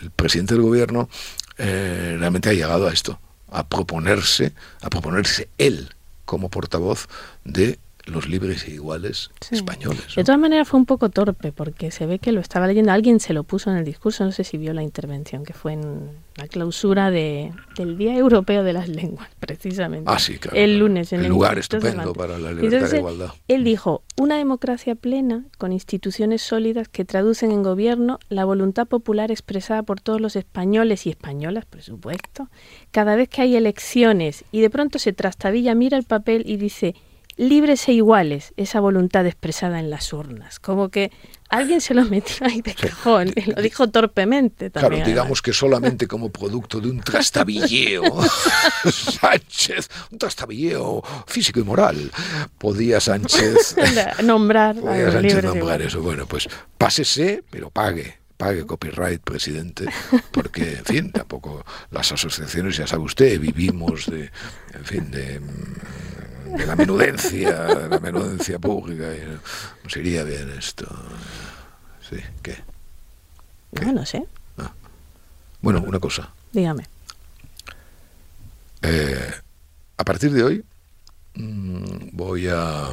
[0.00, 1.08] el presidente del gobierno
[1.58, 7.08] eh, realmente ha llegado a esto, a proponerse, a proponerse él como portavoz
[7.44, 9.54] de los libres e iguales Sí.
[9.56, 10.14] españoles.
[10.16, 13.20] De todas maneras fue un poco torpe porque se ve que lo estaba leyendo, alguien
[13.20, 16.10] se lo puso en el discurso, no sé si vio la intervención, que fue en
[16.36, 20.10] la clausura de, del Día Europeo de las Lenguas, precisamente.
[20.10, 20.56] Ah, sí, claro.
[20.56, 23.30] El lunes en El el lugar estupendo para la libertad entonces, e igualdad.
[23.48, 29.30] Él dijo, una democracia plena, con instituciones sólidas que traducen en gobierno la voluntad popular
[29.30, 32.48] expresada por todos los españoles y españolas, por supuesto.
[32.90, 36.94] Cada vez que hay elecciones y de pronto se trastabilla, mira el papel y dice,
[37.40, 40.60] libres e iguales, esa voluntad expresada en las urnas.
[40.60, 41.10] Como que
[41.48, 45.02] alguien se lo metió ahí de cajón y lo dijo torpemente también.
[45.02, 48.02] Claro, digamos que solamente como producto de un trastabilleo,
[48.84, 52.10] Sánchez, un trastabilleo físico y moral,
[52.58, 53.74] podía Sánchez,
[54.22, 56.02] nombrar podía Sánchez e nombrar eso.
[56.02, 58.20] Bueno, pues pásese, pero pague.
[58.36, 59.84] Pague copyright, presidente,
[60.32, 64.30] porque, en fin, tampoco las asociaciones, ya sabe usted, vivimos de,
[64.72, 65.74] en fin, de, mm,
[66.56, 69.38] de la menudencia, de la menudencia pública, y
[69.84, 70.86] nos iría bien esto.
[72.08, 72.58] Sí, ¿qué?
[73.72, 74.24] No, no sé,
[75.60, 76.30] Bueno, una cosa.
[76.52, 76.86] dígame.
[78.82, 79.30] Eh,
[79.98, 80.64] a partir de hoy
[81.34, 82.88] mm, voy a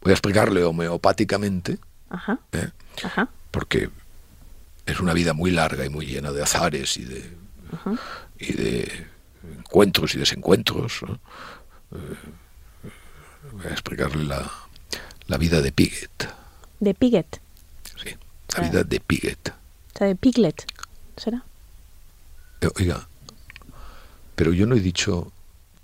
[0.00, 2.70] voy a explicarle homeopáticamente, Ajá, ¿eh?
[3.02, 3.90] ajá, porque
[4.86, 7.36] es una vida muy larga y muy llena de azares y de
[7.72, 7.92] ajá.
[8.38, 9.06] y de
[9.58, 11.02] encuentros y desencuentros.
[11.02, 11.14] ¿no?
[11.92, 12.16] Eh,
[13.52, 14.50] voy a explicarle la,
[15.26, 16.28] la vida de Piggott,
[16.80, 17.40] De Piget,
[18.02, 18.10] sí,
[18.56, 19.48] la vida de Piggott.
[19.94, 20.64] o sea, de Piglet,
[21.16, 21.44] ¿será?
[22.60, 23.06] Eh, Oiga,
[24.34, 25.32] pero yo no he dicho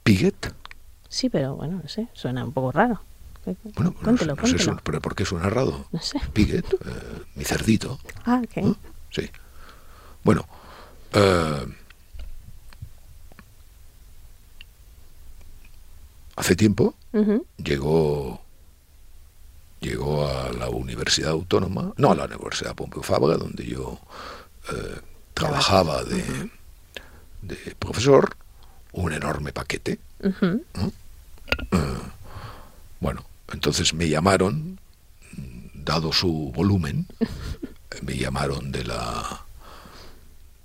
[0.02, 0.52] Piggott.
[1.08, 3.00] Sí, pero bueno, no sé, suena un poco raro.
[3.44, 4.80] Bueno, no cuéntelo, no sé, cuéntelo.
[4.82, 5.86] pero ¿por qué suena raro?
[5.92, 6.18] No sé.
[6.32, 7.98] Piggott, eh, mi cerdito.
[8.24, 8.56] Ah, ok.
[8.64, 8.76] ¿no?
[9.10, 9.30] Sí.
[10.22, 10.46] Bueno,
[11.12, 11.66] eh,
[16.36, 16.94] hace tiempo
[17.58, 18.40] llegó
[19.80, 24.00] llegó a la Universidad Autónoma, no a la Universidad Pompeu Fabra, donde yo
[24.72, 25.00] eh,
[25.34, 26.50] trabajaba de,
[27.42, 28.34] de profesor,
[28.92, 29.98] un enorme paquete.
[30.22, 30.64] ujú.
[33.00, 34.80] Bueno, entonces me llamaron,
[35.74, 37.06] dado su volumen,
[38.02, 39.44] me llamaron de la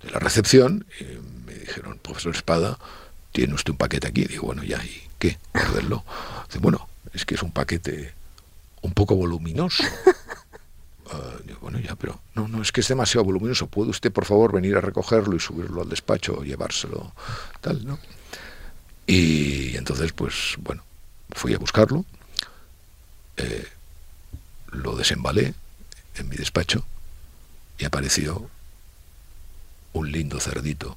[0.02, 1.04] de la recepción y
[1.46, 2.78] me dijeron, profesor Espada,
[3.32, 4.24] tiene usted un paquete aquí.
[4.24, 5.38] Digo, bueno, ya, ¿y qué?
[5.52, 6.04] Perderlo.
[6.46, 8.12] Dice, bueno, es que es un paquete
[8.82, 9.84] un poco voluminoso.
[11.12, 13.66] Ah, digo, bueno, ya, pero no, no, es que es demasiado voluminoso.
[13.66, 17.12] ¿Puede usted, por favor, venir a recogerlo y subirlo al despacho o llevárselo?
[17.60, 17.98] Tal, ¿no?
[19.08, 20.84] Y entonces, pues, bueno,
[21.32, 22.04] fui a buscarlo,
[23.38, 23.66] eh,
[24.70, 25.52] lo desembalé
[26.14, 26.84] en mi despacho
[27.76, 28.48] y apareció
[29.94, 30.96] un lindo cerdito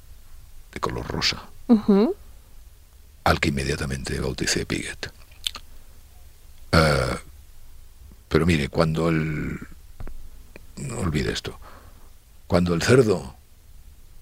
[0.72, 2.14] de color rosa, Ujú.
[3.24, 5.10] Al que inmediatamente bauticé Piguet.
[6.72, 7.16] Eh,
[8.28, 9.58] pero mire, cuando el...
[10.76, 11.58] No olvide esto.
[12.46, 13.36] Cuando el cerdo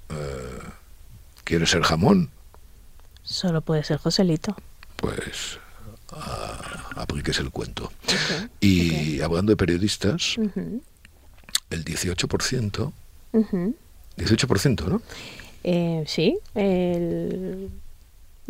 [0.09, 0.59] eh,
[1.45, 2.31] quiere ser jamón...
[3.23, 4.57] Solo puede ser Joselito.
[4.97, 5.59] Pues
[6.97, 7.93] apliques el cuento.
[8.61, 10.37] y hablando de periodistas,
[11.71, 12.93] el 18%,
[13.33, 15.03] 18%, ¿no?
[15.65, 17.71] Eh, sí, el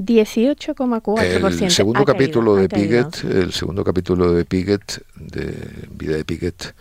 [0.04, 1.62] 18,4%.
[1.62, 5.54] El segundo capítulo de Piget, el segundo capítulo de Piget, de
[5.90, 6.74] Vida de Piget,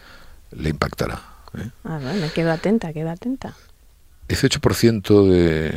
[0.52, 1.22] le impactará.
[1.58, 1.70] ¿eh?
[1.84, 3.56] Ah, bueno, quedo atenta, quedo atenta.
[4.28, 5.72] 18% de,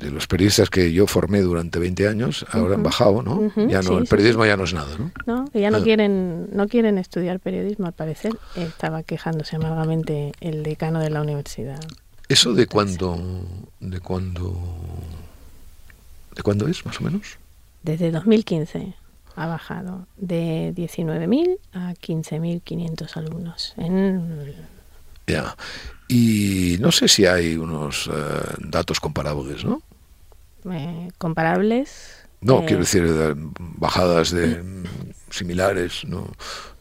[0.00, 3.52] de los periodistas que yo formé durante 20 años ahora han bajado, ¿no?
[3.68, 5.12] ya no, el periodismo ya no es nada, ¿no?
[5.26, 5.82] No, que ya no ah.
[5.82, 8.32] quieren, no quieren estudiar periodismo, al parecer.
[8.56, 11.80] Estaba quejándose amargamente el decano de la universidad.
[12.28, 13.18] Eso de cuándo,
[13.80, 14.56] de cuándo,
[16.40, 17.38] de cuándo es, más o menos.
[17.82, 18.94] Desde 2015
[19.36, 23.74] ha bajado de 19.000 a 15.500 alumnos.
[23.76, 24.54] En...
[25.26, 25.54] Ya.
[26.08, 28.10] Y no sé si hay unos eh,
[28.58, 29.82] datos comparables, ¿no?
[30.70, 32.24] Eh, comparables.
[32.40, 33.04] No, eh, quiero decir,
[33.58, 34.62] bajadas de
[35.30, 36.26] similares, no,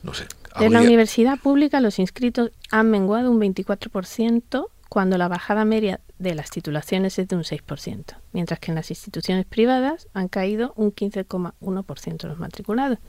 [0.03, 0.25] no sé.
[0.59, 6.35] En la universidad pública los inscritos han menguado un 24% cuando la bajada media de
[6.35, 10.93] las titulaciones es de un 6%, mientras que en las instituciones privadas han caído un
[10.93, 12.99] 15,1% los matriculados,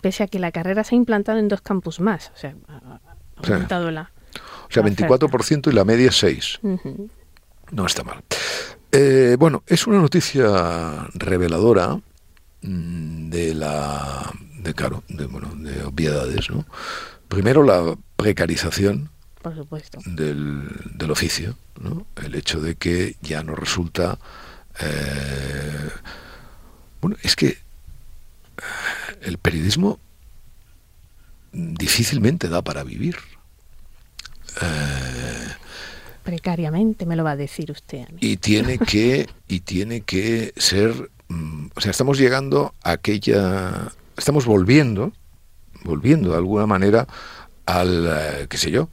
[0.00, 3.00] pese a que la carrera se ha implantado en dos campus más, o sea, ha
[3.36, 4.10] aumentado la...
[4.68, 6.60] O sea, 24% y la media es 6.
[7.70, 8.22] No está mal.
[8.90, 12.00] Eh, bueno, es una noticia reveladora
[12.62, 14.32] mm, de la
[14.64, 16.64] de claro, de, bueno, de obviedades, ¿no?
[17.28, 19.10] Primero la precarización
[19.44, 20.00] Por supuesto.
[20.06, 22.06] Del, del oficio, ¿no?
[22.16, 24.18] El hecho de que ya no resulta
[24.80, 25.90] eh,
[27.00, 27.56] bueno, es que eh,
[29.22, 29.98] el periodismo
[31.52, 33.16] difícilmente da para vivir.
[34.60, 35.48] Eh,
[36.24, 38.08] Precariamente, me lo va a decir usted.
[38.20, 44.46] Y tiene que, y tiene que ser, mm, o sea, estamos llegando a aquella, estamos
[44.46, 45.12] volviendo,
[45.82, 47.06] volviendo de alguna manera
[47.66, 48.88] al, eh, qué sé yo,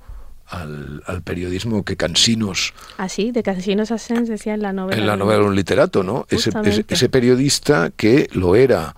[0.51, 2.73] al, periodismo que Cansinos...
[2.97, 4.99] Ah, sí, de Cansinos Asens decía en la novela.
[4.99, 6.25] En la novela de un literato, ¿no?
[6.29, 6.51] Ese,
[6.87, 8.95] ese, periodista que lo era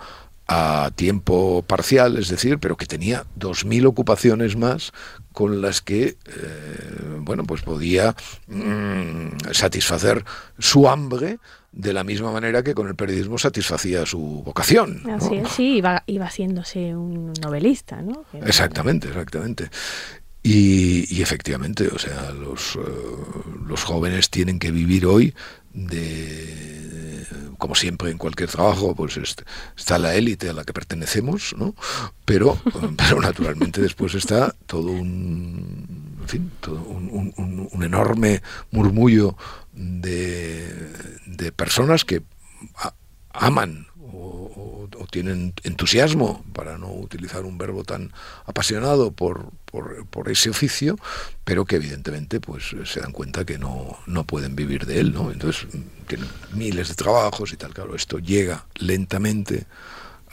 [0.48, 4.92] a tiempo parcial, es decir, pero que tenía dos mil ocupaciones más
[5.32, 6.18] con las que, eh,
[7.20, 8.16] bueno, pues podía
[8.48, 10.24] mm, satisfacer
[10.60, 11.40] su hambre
[11.72, 15.10] de la misma manera que con el periodismo satisfacía su vocación.
[15.10, 18.26] Así es, sí, iba, iba haciéndose un novelista, ¿no?
[18.46, 19.70] Exactamente, exactamente.
[20.46, 22.80] Y, efectivamente, o sea, los, eh,
[23.66, 25.34] los jóvenes tienen que vivir hoy
[25.74, 27.26] de
[27.58, 31.74] como siempre en cualquier trabajo pues está la élite a la que pertenecemos no
[32.26, 32.60] pero
[32.98, 39.36] pero naturalmente después está todo un en fin todo un, enorme murmullo
[39.72, 40.92] de,
[41.26, 42.22] de personas que
[43.32, 43.88] aman
[45.08, 48.12] tienen entusiasmo, para no utilizar un verbo tan
[48.46, 50.98] apasionado por, por, ese oficio,
[51.44, 55.32] pero que evidentemente pues se dan cuenta que no, no pueden vivir de él, ¿no?
[55.32, 55.68] Entonces
[56.08, 59.66] tienen miles de trabajos y tal, claro, esto llega lentamente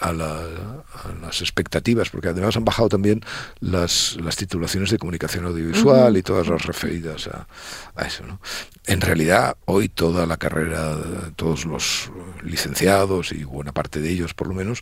[0.00, 3.20] a, las expectativas, porque además han bajado también
[3.60, 7.46] las, las titulaciones de comunicación audiovisual y todas las referidas a,
[7.94, 8.24] a eso.
[8.26, 8.40] ¿no?
[8.86, 10.96] En realidad, hoy toda la carrera,
[11.36, 12.10] todos los
[12.42, 14.80] licenciados y buena parte de ellos por lo menos,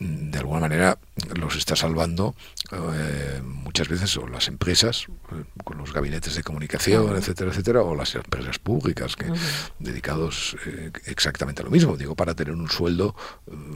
[0.00, 0.98] de alguna manera
[1.34, 2.34] los está salvando
[2.72, 7.94] eh, muchas veces o las empresas eh, con los gabinetes de comunicación, etcétera, etcétera, o
[7.94, 9.30] las empresas públicas que
[9.78, 13.14] dedicados eh, exactamente a lo mismo, digo, para tener un sueldo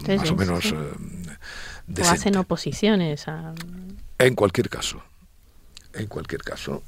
[0.08, 3.26] más o menos o hacen oposiciones
[4.18, 5.02] En cualquier caso,
[5.92, 6.82] en cualquier caso,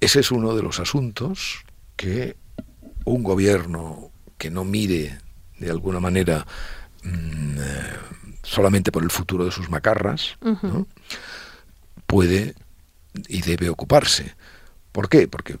[0.00, 1.64] ese es uno de los asuntos
[1.96, 2.36] que
[3.04, 5.18] un gobierno que no mire
[5.66, 6.46] de alguna manera
[7.04, 7.92] mm, eh,
[8.42, 10.36] solamente por el futuro de sus macarras,
[12.06, 12.54] puede
[13.28, 14.34] y debe ocuparse.
[14.92, 15.28] ¿Por qué?
[15.28, 15.56] Porque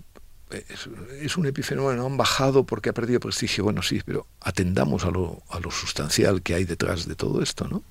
[1.20, 3.64] es, un epifenómeno, han bajado porque ha perdido prestigio.
[3.64, 7.66] Bueno, sí, pero atendamos a lo, a lo sustancial que hay detrás de todo esto.
[7.68, 7.82] ¿no?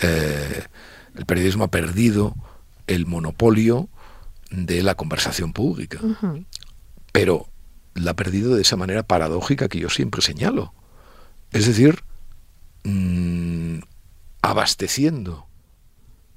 [0.00, 0.64] Eh,
[1.16, 2.34] el periodismo ha perdido
[2.86, 3.88] el monopolio
[4.50, 5.98] de la conversación pública,
[7.12, 7.48] pero
[7.94, 10.72] la ha perdido de esa manera paradójica que yo siempre señalo.
[11.52, 12.02] Es decir,
[12.84, 13.78] mm,
[14.42, 15.46] abasteciendo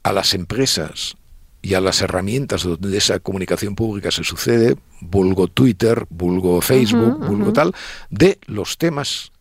[0.04, 1.16] a las empresas
[1.62, 7.54] y a las herramientas donde esa comunicación pública se sucede, vulgo Twitter, vulgo Facebook, vulgo
[7.54, 7.74] tal,
[8.10, 9.32] de los temas,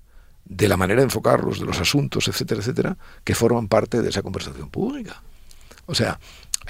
[0.44, 4.22] de la manera de enfocarlos, de los asuntos, etcétera, etcétera, que forman parte de esa
[4.22, 5.22] conversación pública.
[5.86, 6.20] O sea,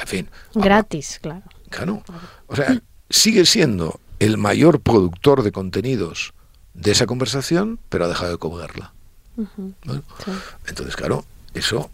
[0.01, 0.29] en fin.
[0.55, 1.43] Gratis, claro.
[1.69, 2.03] Claro.
[2.47, 6.33] O sea, sigue siendo el mayor productor de contenidos
[6.75, 8.93] de esa conversación, pero ha dejado de cobrarla.
[10.67, 11.91] Entonces, claro, eso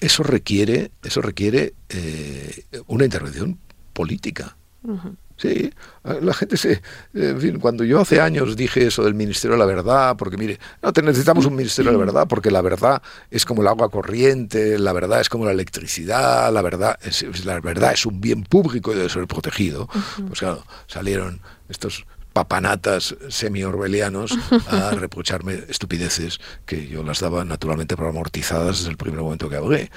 [0.00, 3.58] eso requiere, eso requiere eh, una intervención
[3.92, 4.56] política.
[5.36, 6.82] Sí, la gente se...
[7.14, 10.58] En fin, cuando yo hace años dije eso del Ministerio de la Verdad, porque mire,
[10.82, 14.78] no, necesitamos un Ministerio de la Verdad porque la verdad es como el agua corriente,
[14.78, 18.92] la verdad es como la electricidad, la verdad es, la verdad es un bien público
[18.92, 19.88] y debe ser protegido.
[20.26, 22.06] Pues claro, salieron estos
[22.38, 29.20] papanatas semi-orwellianos a reprocharme estupideces que yo las daba naturalmente por amortizadas desde el primer
[29.20, 29.90] momento que hablé.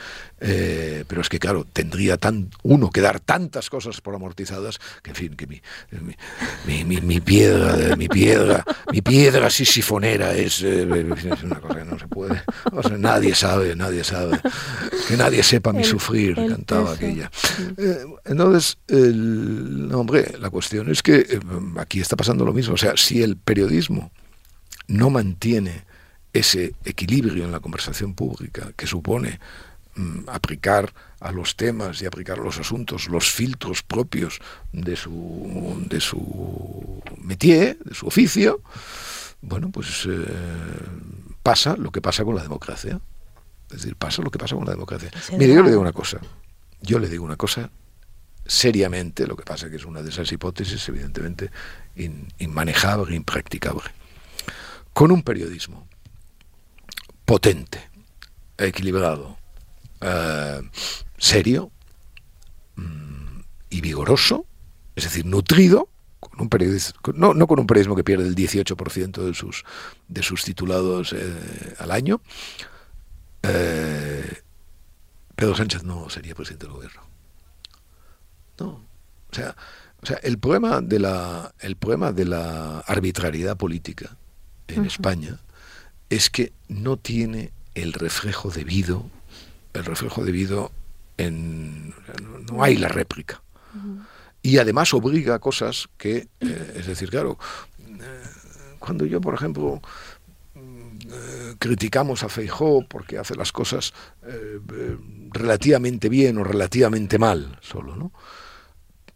[0.44, 5.12] Eh, pero es que, claro, tendría tan uno que dar tantas cosas por amortizadas que,
[5.12, 5.62] en fin, que mi,
[6.66, 12.00] mi, mi, piedra, mi piedra, mi piedra sisifonera es, eh, es, una cosa que no
[12.00, 12.42] se puede.
[12.98, 14.40] nadie sabe, nadie sabe.
[15.08, 17.30] Que nadie sepa mi sufrir, cantaba aquella.
[17.78, 21.40] Eh, entonces, el, hombre, la cuestión es que
[21.78, 22.76] aquí está pasando lo mismo.
[22.76, 24.12] O sea, si el periodismo
[24.88, 25.86] no mantiene
[26.34, 29.40] ese equilibrio en la conversación pública que supone
[29.94, 34.40] Mm, aplicar a los temas y aplicar a los asuntos los filtros propios
[34.72, 38.62] de su, de su métier, de su oficio,
[39.42, 40.26] bueno, pues eh,
[41.44, 43.02] pasa lo que pasa con la democracia.
[43.70, 45.12] Es decir, pasa lo que pasa con la democracia.
[45.38, 46.22] Mire, yo le digo una cosa.
[46.82, 47.70] Yo le digo una cosa
[48.52, 51.50] seriamente, lo que pasa que es una de esas hipótesis evidentemente
[51.96, 53.90] inmanejable, impracticable.
[54.92, 55.88] Con un periodismo
[57.24, 57.90] potente,
[58.58, 59.38] equilibrado,
[60.02, 60.62] eh,
[61.18, 61.72] serio
[62.76, 64.46] mm, y vigoroso,
[64.98, 65.88] es decir, nutrido,
[66.20, 69.64] con un periodismo, no, no, con un periodismo que pierde el 18% de sus,
[70.10, 72.22] de sus titulados eh, al año,
[73.44, 74.42] eh,
[75.38, 77.11] Pedro Sánchez no sería presidente del gobierno.
[78.64, 78.82] No.
[79.32, 79.56] O sea,
[80.02, 84.18] o sea, el problema de la, el problema de la arbitrariedad política
[84.68, 85.40] en España
[86.10, 89.06] es que no tiene el reflejo debido
[89.74, 90.72] el reflejo debido
[91.18, 91.94] en...
[92.52, 93.42] no hay la réplica.
[94.42, 97.38] Y además obliga a cosas que, eh, es decir, claro,
[97.80, 98.24] eh,
[98.80, 99.82] cuando yo, por ejemplo,
[100.56, 103.94] eh, criticamos a Feijó porque hace las cosas
[105.32, 108.12] relativamente bien o relativamente mal, solo, ¿no?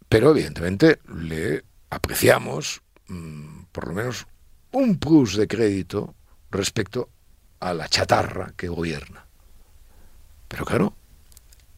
[0.08, 4.26] Pero evidentemente le apreciamos mm, por lo menos
[4.72, 6.14] un plus de crédito
[6.50, 7.10] respecto
[7.60, 9.26] a la chatarra que gobierna.
[10.48, 10.94] Pero claro,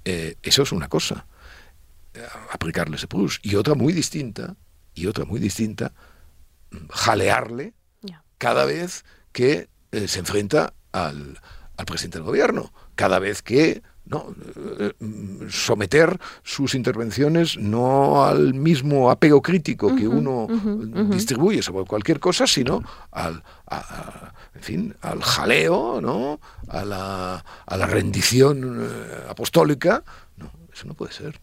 [0.05, 1.27] eh, eso es una cosa,
[2.15, 3.41] eh, aplicarle ese plus.
[3.43, 4.57] Y otra muy distinta,
[4.95, 5.93] y otra muy distinta,
[6.91, 7.75] jalearle
[8.37, 11.41] cada vez que eh, se enfrenta al,
[11.77, 14.35] al, presidente del gobierno, cada vez que no
[15.51, 20.47] someter sus intervenciones no al mismo apego crítico que uno
[21.11, 23.43] distribuye sobre cualquier cosa, sino al,
[24.55, 26.41] en fin, al jaleo, ¿no?
[26.69, 30.03] a, la, a la rendición eh, apostólica.
[30.37, 31.41] No, eso no puede ser.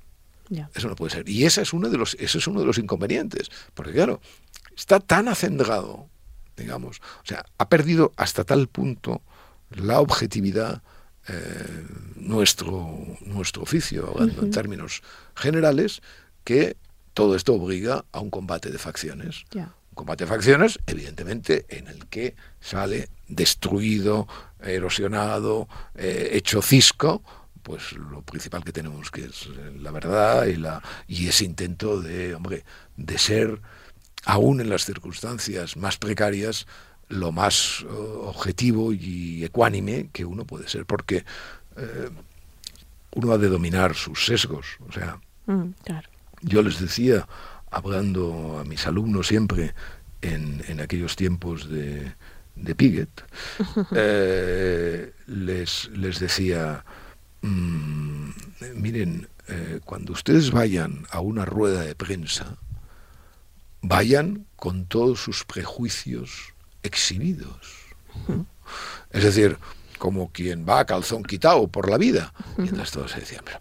[0.74, 1.28] Eso no puede ser.
[1.28, 3.50] Y ese es uno de los, ese es uno de los inconvenientes.
[3.74, 4.22] Porque claro,
[4.76, 6.08] está tan acendrado,
[6.56, 9.22] digamos, o sea, ha perdido hasta tal punto
[9.70, 10.84] la objetividad
[11.28, 11.86] eh,
[12.16, 15.02] nuestro, nuestro oficio, hablando en términos
[15.36, 16.02] generales,
[16.44, 16.78] que
[17.14, 19.46] todo esto obliga a un combate de facciones.
[19.94, 24.28] Combate de facciones, evidentemente, en el que sale destruido,
[24.62, 27.24] erosionado, eh, hecho cisco,
[27.64, 29.48] pues lo principal que tenemos, que es
[29.80, 32.64] la verdad y, la, y ese intento de, hombre,
[32.96, 33.62] de ser,
[34.26, 36.68] aún en las circunstancias más precarias,
[37.10, 41.26] lo más eh, objetivo y ecuánime que uno puede ser, porque
[41.78, 42.10] eh,
[43.12, 44.66] uno ha de dominar sus sesgos.
[44.88, 45.70] O sea, mm,
[46.42, 47.28] yo les decía
[47.72, 49.74] hablando a mis alumnos siempre
[50.22, 52.14] en, en aquellos tiempos de,
[52.56, 53.10] de Piget,
[53.92, 56.84] eh, les, les decía,
[57.42, 58.30] mm,
[58.76, 62.58] miren, eh, cuando ustedes vayan a una rueda de prensa,
[63.82, 66.55] vayan con todos sus prejuicios
[66.86, 67.60] exhibidos.
[69.12, 69.58] Es decir,
[69.98, 72.34] como quien va a calzón quitado por la vida.
[72.58, 73.60] Mientras todos se decían, pero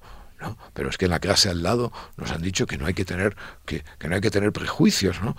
[0.72, 3.04] pero es que en la clase al lado nos han dicho que no hay que
[3.04, 5.36] tener, que, no hay que tener prejuicios, ¿no?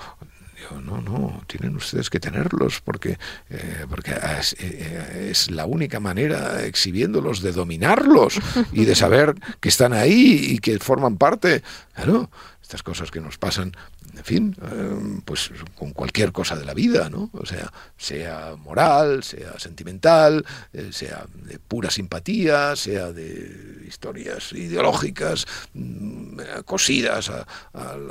[0.84, 3.20] no, no, tienen ustedes que tenerlos porque,
[3.50, 8.40] eh, porque es, eh, es, la única manera, exhibiéndolos, de dominarlos
[8.72, 11.62] y de saber que están ahí y que forman parte.
[11.94, 12.32] Claro,
[12.62, 13.74] estas cosas que nos pasan
[14.18, 17.30] en fin, em, pues con cualquier cosa de la vida, ¿no?
[17.34, 25.46] O sea, sea moral, sea sentimental, eh, sea de pura simpatía, sea de historias ideológicas,
[25.74, 27.46] mm, cosidas a,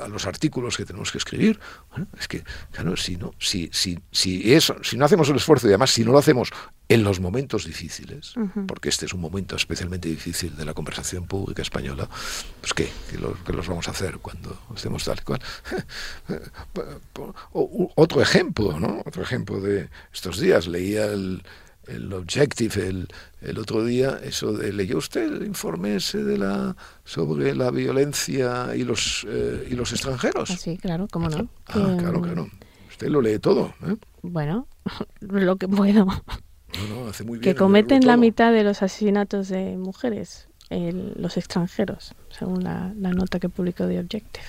[0.09, 1.59] los artículos que tenemos que escribir.
[1.91, 5.67] Bueno, es que, claro, si no, si, si, si eso, si no hacemos el esfuerzo
[5.67, 6.51] y además si no lo hacemos
[6.89, 8.35] en los momentos difíciles,
[8.67, 12.09] porque este es un momento especialmente difícil de la conversación pública española,
[12.61, 12.91] pues ¿qué?
[13.11, 15.41] ¿Qué, los vamos a hacer cuando estemos tal cual?
[17.95, 19.03] Otro ejemplo, ¿no?
[19.05, 20.67] Otro ejemplo de estos días.
[20.67, 21.43] Leía el,
[21.87, 23.09] el Objective el,
[23.41, 28.75] el, otro día, eso de, ¿leyó usted el informe ese de la, sobre la violencia
[28.77, 30.51] y los, eh, y los extranjeros?
[30.51, 31.49] Ah, sí, claro, cómo no.
[31.67, 32.51] Ah, claro, claro.
[32.91, 33.75] Usted lo lee todo.
[33.87, 33.97] ¿eh?
[34.23, 34.69] Bueno,
[35.21, 36.07] lo que puedo.
[37.41, 43.39] Que cometen la mitad de los asesinatos de mujeres los extranjeros, según la, la nota
[43.39, 44.47] que publicó The Objective.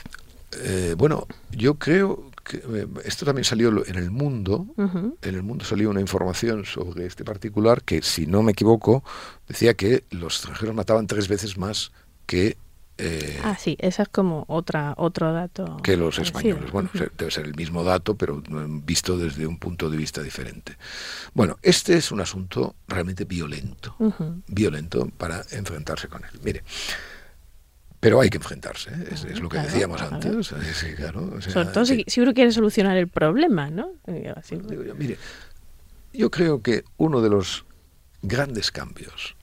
[0.63, 4.67] Eh, bueno, yo creo que eh, esto también salió en el mundo.
[4.77, 9.03] En el mundo salió una información sobre este particular que, si no me equivoco,
[9.47, 11.91] decía que los extranjeros mataban tres veces más
[12.25, 12.57] que
[12.97, 15.77] eh, ah, sí, esa es como otra, otro dato.
[15.83, 16.71] Que los españoles.
[16.71, 18.41] Bueno, debe ser el mismo dato, pero
[18.83, 20.77] visto desde un punto de vista diferente.
[21.33, 23.95] Bueno, este es un asunto realmente violento,
[24.47, 26.39] violento para enfrentarse con él.
[26.41, 26.63] Mire,
[27.99, 29.09] pero hay que enfrentarse, ¿eh?
[29.11, 30.47] es, lo que decíamos antes.
[30.47, 33.93] Sobre todo si, uno quiere solucionar el problema, ¿no?
[34.97, 35.17] mire,
[36.13, 37.65] yo creo que uno de los
[38.21, 39.35] grandes cambios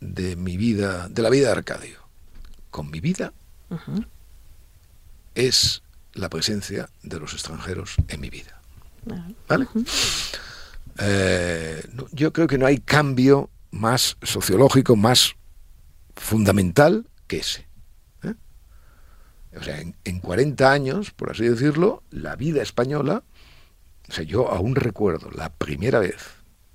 [0.00, 1.99] de mi vida, de la vida de Arcadio,
[2.70, 3.32] con mi vida,
[5.34, 5.82] es
[6.14, 8.60] la presencia de los extranjeros en mi vida.
[9.48, 9.66] ¿Vale?
[10.98, 15.36] Eh, yo creo que no hay cambio más sociológico, más
[16.16, 17.70] fundamental que ese.
[19.58, 23.24] O sea, en, 40 años, por así decirlo, la vida española,
[24.08, 26.16] o sea, yo aún recuerdo la primera vez,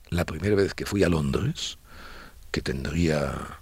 [0.10, 1.78] la primera vez que fui a Londres,
[2.52, 3.60] que tendría,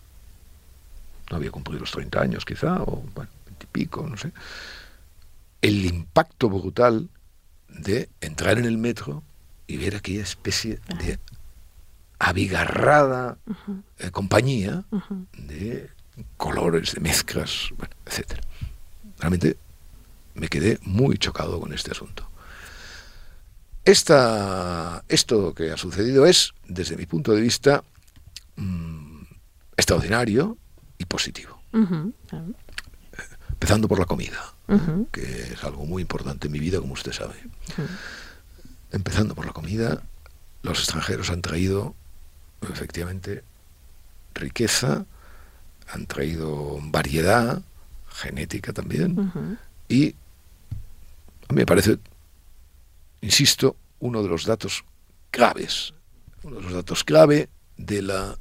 [1.34, 4.32] no había cumplido los 30 años quizá, o bueno, 20 y pico, no sé,
[5.64, 7.10] el impacto brutal
[7.68, 9.24] de entrar en el metro
[9.66, 11.18] y ver aquella especie de
[12.20, 13.40] abigarrada
[13.98, 14.84] eh, compañía
[15.36, 15.90] de
[16.38, 18.44] colores, de mezclas, bueno, etcétera.
[19.18, 19.58] Realmente
[20.36, 22.30] me quedé muy chocado con este asunto.
[23.86, 27.84] Esta, esto que ha sucedido es, desde mi punto de vista,
[28.58, 29.24] mm,
[29.76, 30.58] extraordinario
[31.04, 31.62] y positivo.
[33.50, 34.54] Empezando por la comida,
[35.12, 37.36] que es algo muy importante en mi vida, como usted sabe.
[38.92, 40.02] Empezando por la comida,
[40.64, 41.96] los extranjeros han traído,
[42.62, 43.44] efectivamente,
[44.34, 45.06] riqueza,
[45.88, 47.62] han traído variedad,
[48.10, 50.16] genética también, y
[51.50, 52.00] a mí me parece,
[53.22, 54.84] insisto, uno de los datos
[55.32, 55.94] graves,
[56.44, 58.38] uno de los datos clave de la,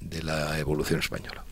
[0.00, 1.44] de la evolución española.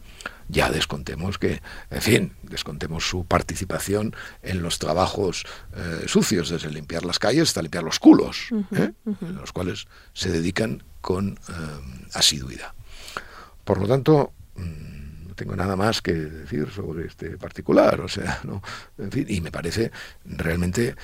[0.49, 7.05] Ya descontemos que, en fin, descontemos su participación en los trabajos eh, sucios, desde limpiar
[7.05, 8.93] las calles hasta limpiar los culos, ¿eh?
[9.07, 12.73] en los cuales se dedican con eh, asiduidad.
[13.65, 18.63] Por lo tanto, mm, tengo nada más que decir sobre este particular, o sea, ¿no?
[18.99, 19.91] en fin, y me parece
[20.25, 20.95] realmente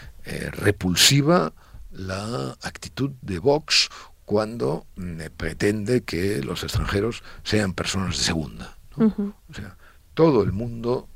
[0.52, 1.52] repulsiva
[1.90, 3.88] la actitud de Vox
[4.28, 8.77] cuando mm, pretende que los extranjeros sean personas de segunda.
[9.00, 9.76] O sea,
[10.14, 11.08] todo el mundo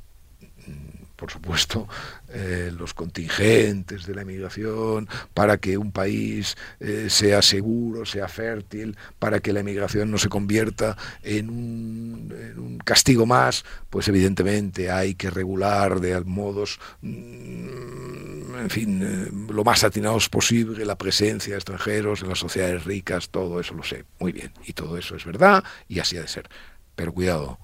[1.23, 1.87] por supuesto,
[2.31, 8.97] eh, los contingentes de la emigración, para que un país eh, sea seguro, sea fértil,
[9.21, 15.31] para que la emigración no se convierta en un, castigo más, pues evidentemente hay que
[15.31, 22.23] regular de modos, mm, en fin, eh, lo más atinados posible la presencia de extranjeros
[22.23, 25.63] en las sociedades ricas, todo eso lo sé, muy bien, y todo eso es verdad
[25.87, 26.49] y así ha de ser.
[26.97, 27.61] Pero cuidado,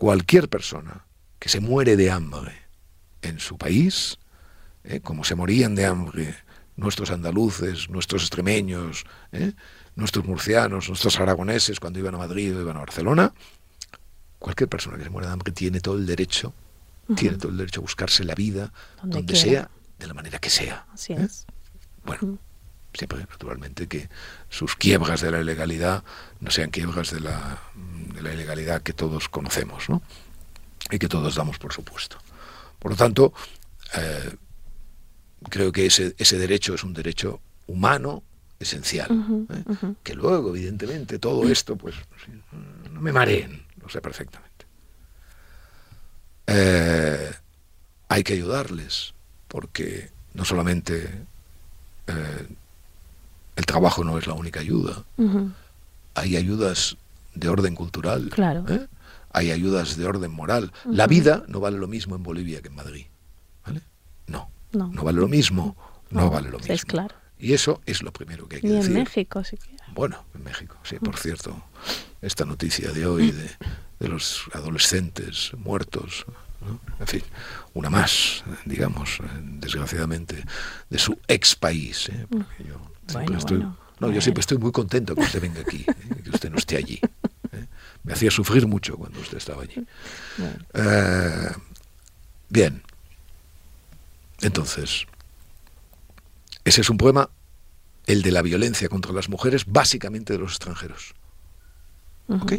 [0.00, 1.04] cualquier persona
[1.38, 2.54] que se muere de hambre
[3.20, 4.16] en su país,
[4.82, 5.00] ¿eh?
[5.00, 6.34] como se morían de hambre
[6.74, 9.52] nuestros andaluces, nuestros extremeños, ¿eh?
[9.96, 13.34] nuestros murcianos, nuestros aragoneses cuando iban a Madrid o iban a Barcelona,
[14.38, 16.54] cualquier persona que se muere de hambre tiene todo el derecho,
[17.14, 18.72] tiene todo el derecho a buscarse la vida
[19.02, 20.86] donde, sea, de la manera que sea.
[20.94, 21.18] Así ¿eh?
[21.20, 21.44] es.
[22.06, 22.38] Bueno,
[22.92, 24.08] siempre naturalmente que
[24.48, 26.02] sus quiebras de la ilegalidad
[26.40, 27.58] no sean quiebras de la,
[28.14, 30.02] de la ilegalidad que todos conocemos, ¿no?
[30.90, 32.18] y que todos damos por supuesto.
[32.78, 33.32] Por lo tanto,
[33.94, 34.34] eh,
[35.48, 38.22] creo que ese, ese derecho es un derecho humano
[38.58, 39.46] esencial.
[39.48, 39.94] ¿eh?
[40.02, 41.94] Que luego, evidentemente, todo esto, pues,
[42.90, 44.50] no me mareen, lo sé perfectamente.
[46.46, 47.30] Eh,
[48.08, 49.14] hay que ayudarles,
[49.48, 51.24] porque no solamente
[52.06, 52.46] eh,
[53.60, 55.04] el trabajo no es la única ayuda,
[56.14, 56.96] hay ayudas
[57.34, 58.64] de orden cultural, claro.
[59.32, 60.72] hay ayudas de orden moral.
[60.86, 63.06] La vida no vale lo mismo en Bolivia que en Madrid.
[63.64, 63.82] ¿vale?
[64.26, 65.76] No, no, no vale lo mismo,
[66.08, 66.72] no, vale lo mismo.
[66.72, 67.14] Es claro.
[67.38, 68.96] Y eso es lo primero que hay que decir.
[68.96, 69.84] en México siquiera.
[69.94, 71.62] Bueno, en México, sí, por cierto.
[72.22, 73.50] Esta noticia de hoy de,
[73.98, 76.24] de los adolescentes muertos,
[76.60, 76.80] ¿no?
[76.98, 77.22] en fin,
[77.74, 79.18] una más, digamos,
[79.58, 80.44] desgraciadamente,
[80.88, 82.08] de su ex país.
[82.08, 82.26] ¿eh?
[82.28, 85.60] Porque yo siempre Bueno, estoy, bueno, no, yo siempre estoy muy contento que usted venga
[85.60, 86.22] aquí, ¿eh?
[86.24, 87.00] que usted no esté allí.
[87.52, 87.66] ¿eh?
[88.04, 89.84] Me hacía sufrir mucho cuando usted estaba allí.
[90.74, 91.50] Eh,
[92.48, 92.82] bien.
[94.40, 95.06] Entonces,
[96.64, 97.28] ese es un problema,
[98.06, 101.14] el de la violencia contra las mujeres, básicamente de los extranjeros.
[102.28, 102.52] ujú, ¿Ok?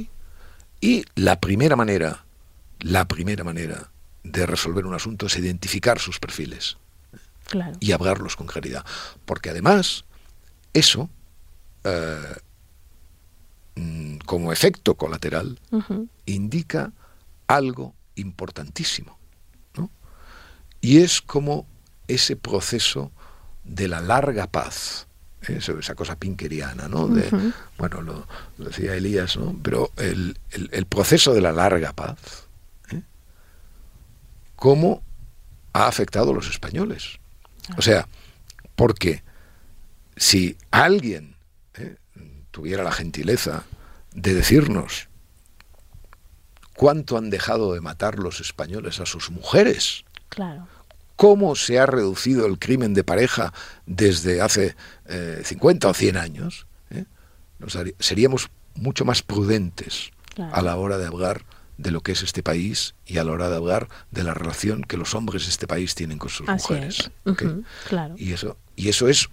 [0.79, 2.23] Y la primera manera,
[2.79, 3.89] la primera manera
[4.23, 6.77] de resolver un asunto es identificar sus perfiles
[7.47, 7.73] Claro.
[7.79, 8.85] y hablarlos con claridad.
[9.25, 10.05] Porque además,
[10.73, 11.09] eso,
[11.83, 12.35] eh,
[13.75, 15.59] mm, como efecto colateral,
[16.25, 16.91] indica
[17.47, 19.17] algo importantísimo.
[19.77, 19.89] ¿no?
[20.81, 21.65] Y es como
[22.07, 23.11] ese proceso
[23.63, 25.07] de la larga paz.
[25.47, 25.59] ¿eh?
[25.79, 27.07] Esa cosa pinkeriana, ¿no?
[27.07, 27.29] De.
[27.77, 29.55] Bueno, lo, lo decía Elías, ¿no?
[29.63, 32.17] Pero el, el- el proceso de la larga paz,
[32.91, 33.01] ¿eh?
[34.55, 35.03] ¿cómo
[35.73, 37.19] ha afectado a los españoles?
[37.77, 38.07] O sea,
[38.75, 39.23] porque
[40.21, 41.35] si alguien
[41.73, 41.95] ¿eh?
[42.51, 43.63] tuviera la gentileza
[44.13, 45.07] de decirnos
[46.75, 50.67] cuánto han dejado de matar los españoles a sus mujeres, Claro.
[51.15, 53.51] cómo se ha reducido el crimen de pareja
[53.87, 54.75] desde hace
[55.07, 57.05] eh, 50 o 100 años, ¿eh?
[57.57, 60.55] Nos seríamos mucho más prudentes Claro.
[60.55, 61.43] a la hora de hablar
[61.77, 64.83] de lo que es este país y a la hora de hablar de la relación
[64.83, 67.11] que los hombres de este país tienen con sus Así mujeres.
[67.89, 68.13] Claro.
[68.17, 69.29] Y eso, y eso es,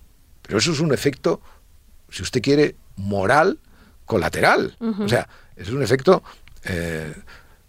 [0.49, 1.43] pero eso es un efecto,
[2.09, 3.59] si usted quiere, moral
[4.07, 4.75] colateral.
[4.99, 6.23] O sea, es un efecto,
[6.65, 7.15] eh,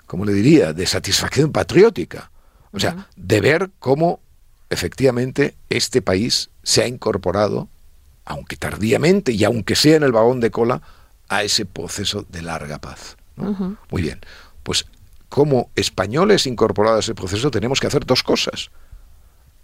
[0.08, 2.32] ¿cómo le diría?, de satisfacción patriótica.
[2.72, 4.22] O sea, de ver cómo
[4.70, 7.68] efectivamente este país se ha incorporado,
[8.24, 10.82] aunque tardíamente y aunque sea en el vagón de cola,
[11.28, 13.18] a ese proceso de larga paz.
[13.36, 14.22] Muy bien,
[14.64, 14.86] pues
[15.28, 18.70] como españoles incorporados a ese proceso tenemos que hacer dos cosas.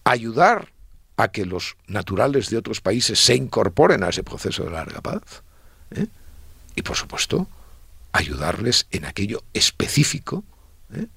[0.04, 0.75] Ayudar
[1.18, 5.44] a que los naturales de otros países se incorporen a ese proceso de larga paz.
[5.92, 6.08] ¿eh?
[6.76, 7.48] Y por supuesto,
[8.12, 10.44] ayudarles en aquello específico
[10.94, 11.08] ¿eh?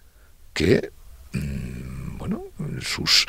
[0.52, 0.92] que,
[1.32, 3.26] mm, bueno, en sus,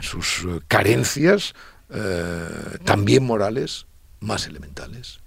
[0.00, 1.54] sus carencias,
[1.90, 3.86] eh, también morales,
[4.20, 5.20] más elementales.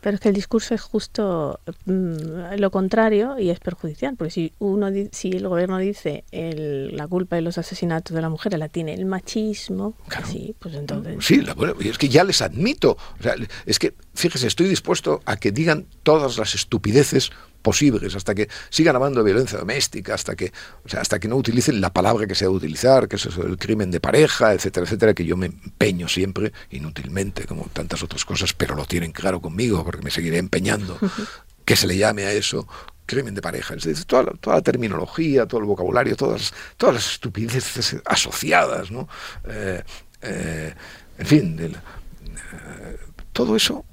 [0.00, 4.52] Pero es que el discurso es justo mm, lo contrario y es perjudicial, porque si
[4.60, 8.68] uno si el gobierno dice el- la culpa de los asesinatos de las mujeres la
[8.68, 10.26] tiene el machismo, Claro.
[10.26, 12.96] sí, pues entonces Sí, la- bueno, es que ya les admito.
[13.18, 13.34] O sea,
[13.66, 17.30] es que, fíjese, estoy dispuesto a que digan todas las estupideces
[17.62, 20.52] posibles, hasta que sigan hablando de violencia doméstica, hasta que,
[20.84, 23.26] o sea, hasta que no utilicen la palabra que se ha de utilizar, que es
[23.26, 28.02] eso del crimen de pareja, etcétera, etcétera, que yo me empeño siempre, inútilmente, como tantas
[28.02, 30.98] otras cosas, pero lo tienen claro conmigo, porque me seguiré empeñando,
[31.64, 32.66] que se le llame a eso
[33.06, 33.74] crimen de pareja.
[33.74, 38.90] Es decir, toda la, toda la terminología, todo el vocabulario, todas, todas las estupideces asociadas,
[38.90, 39.08] ¿no?
[39.48, 39.82] Eh,
[40.22, 40.74] eh,
[41.18, 42.96] en fin, del- eh,
[43.32, 43.84] todo eso,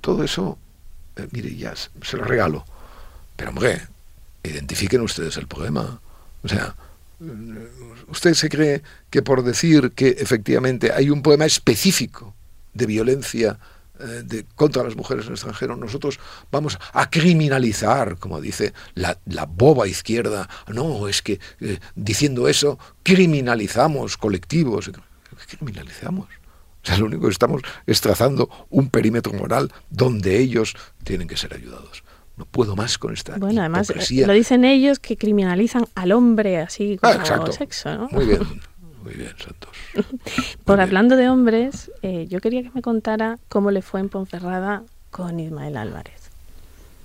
[0.00, 0.58] todo eso,
[1.32, 2.64] mire, ya se lo regalo.
[3.38, 3.80] Pero hombre,
[4.42, 6.00] identifiquen ustedes el problema.
[6.42, 6.74] O sea,
[8.08, 12.34] ¿usted se cree que por decir que efectivamente hay un problema específico
[12.74, 13.60] de violencia
[14.00, 16.18] eh, contra las mujeres en el extranjero, nosotros
[16.50, 20.48] vamos a criminalizar, como dice la, la boba izquierda?
[20.66, 24.90] No, es que eh, diciendo eso criminalizamos colectivos.
[24.90, 26.26] ¿Qué criminalizamos?
[26.26, 30.74] O sea, lo único que estamos es trazando un perímetro moral donde ellos
[31.04, 32.02] tienen que ser ayudados.
[32.38, 34.26] No puedo más con esta Bueno, además eh, hipocresía.
[34.26, 37.52] lo dicen ellos que criminalizan al hombre así Ah, como exacto.
[37.52, 38.08] sexo, ¿no?
[38.12, 38.40] Muy bien,
[39.02, 39.70] muy bien, Santos.
[40.64, 40.80] Por bien.
[40.88, 45.40] hablando de hombres, eh, yo quería que me contara cómo le fue en Ponferrada con
[45.40, 46.30] Ismael Álvarez.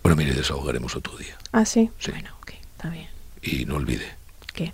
[0.03, 1.35] Bueno, mire, desahogaremos otro día.
[1.51, 1.89] Ah, sí.
[1.97, 2.11] Sí.
[2.11, 3.07] Bueno, ok, está bien.
[3.41, 4.05] Y no olvide,
[4.53, 4.71] ¿Qué?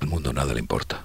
[0.00, 1.04] el mundo nada le importa.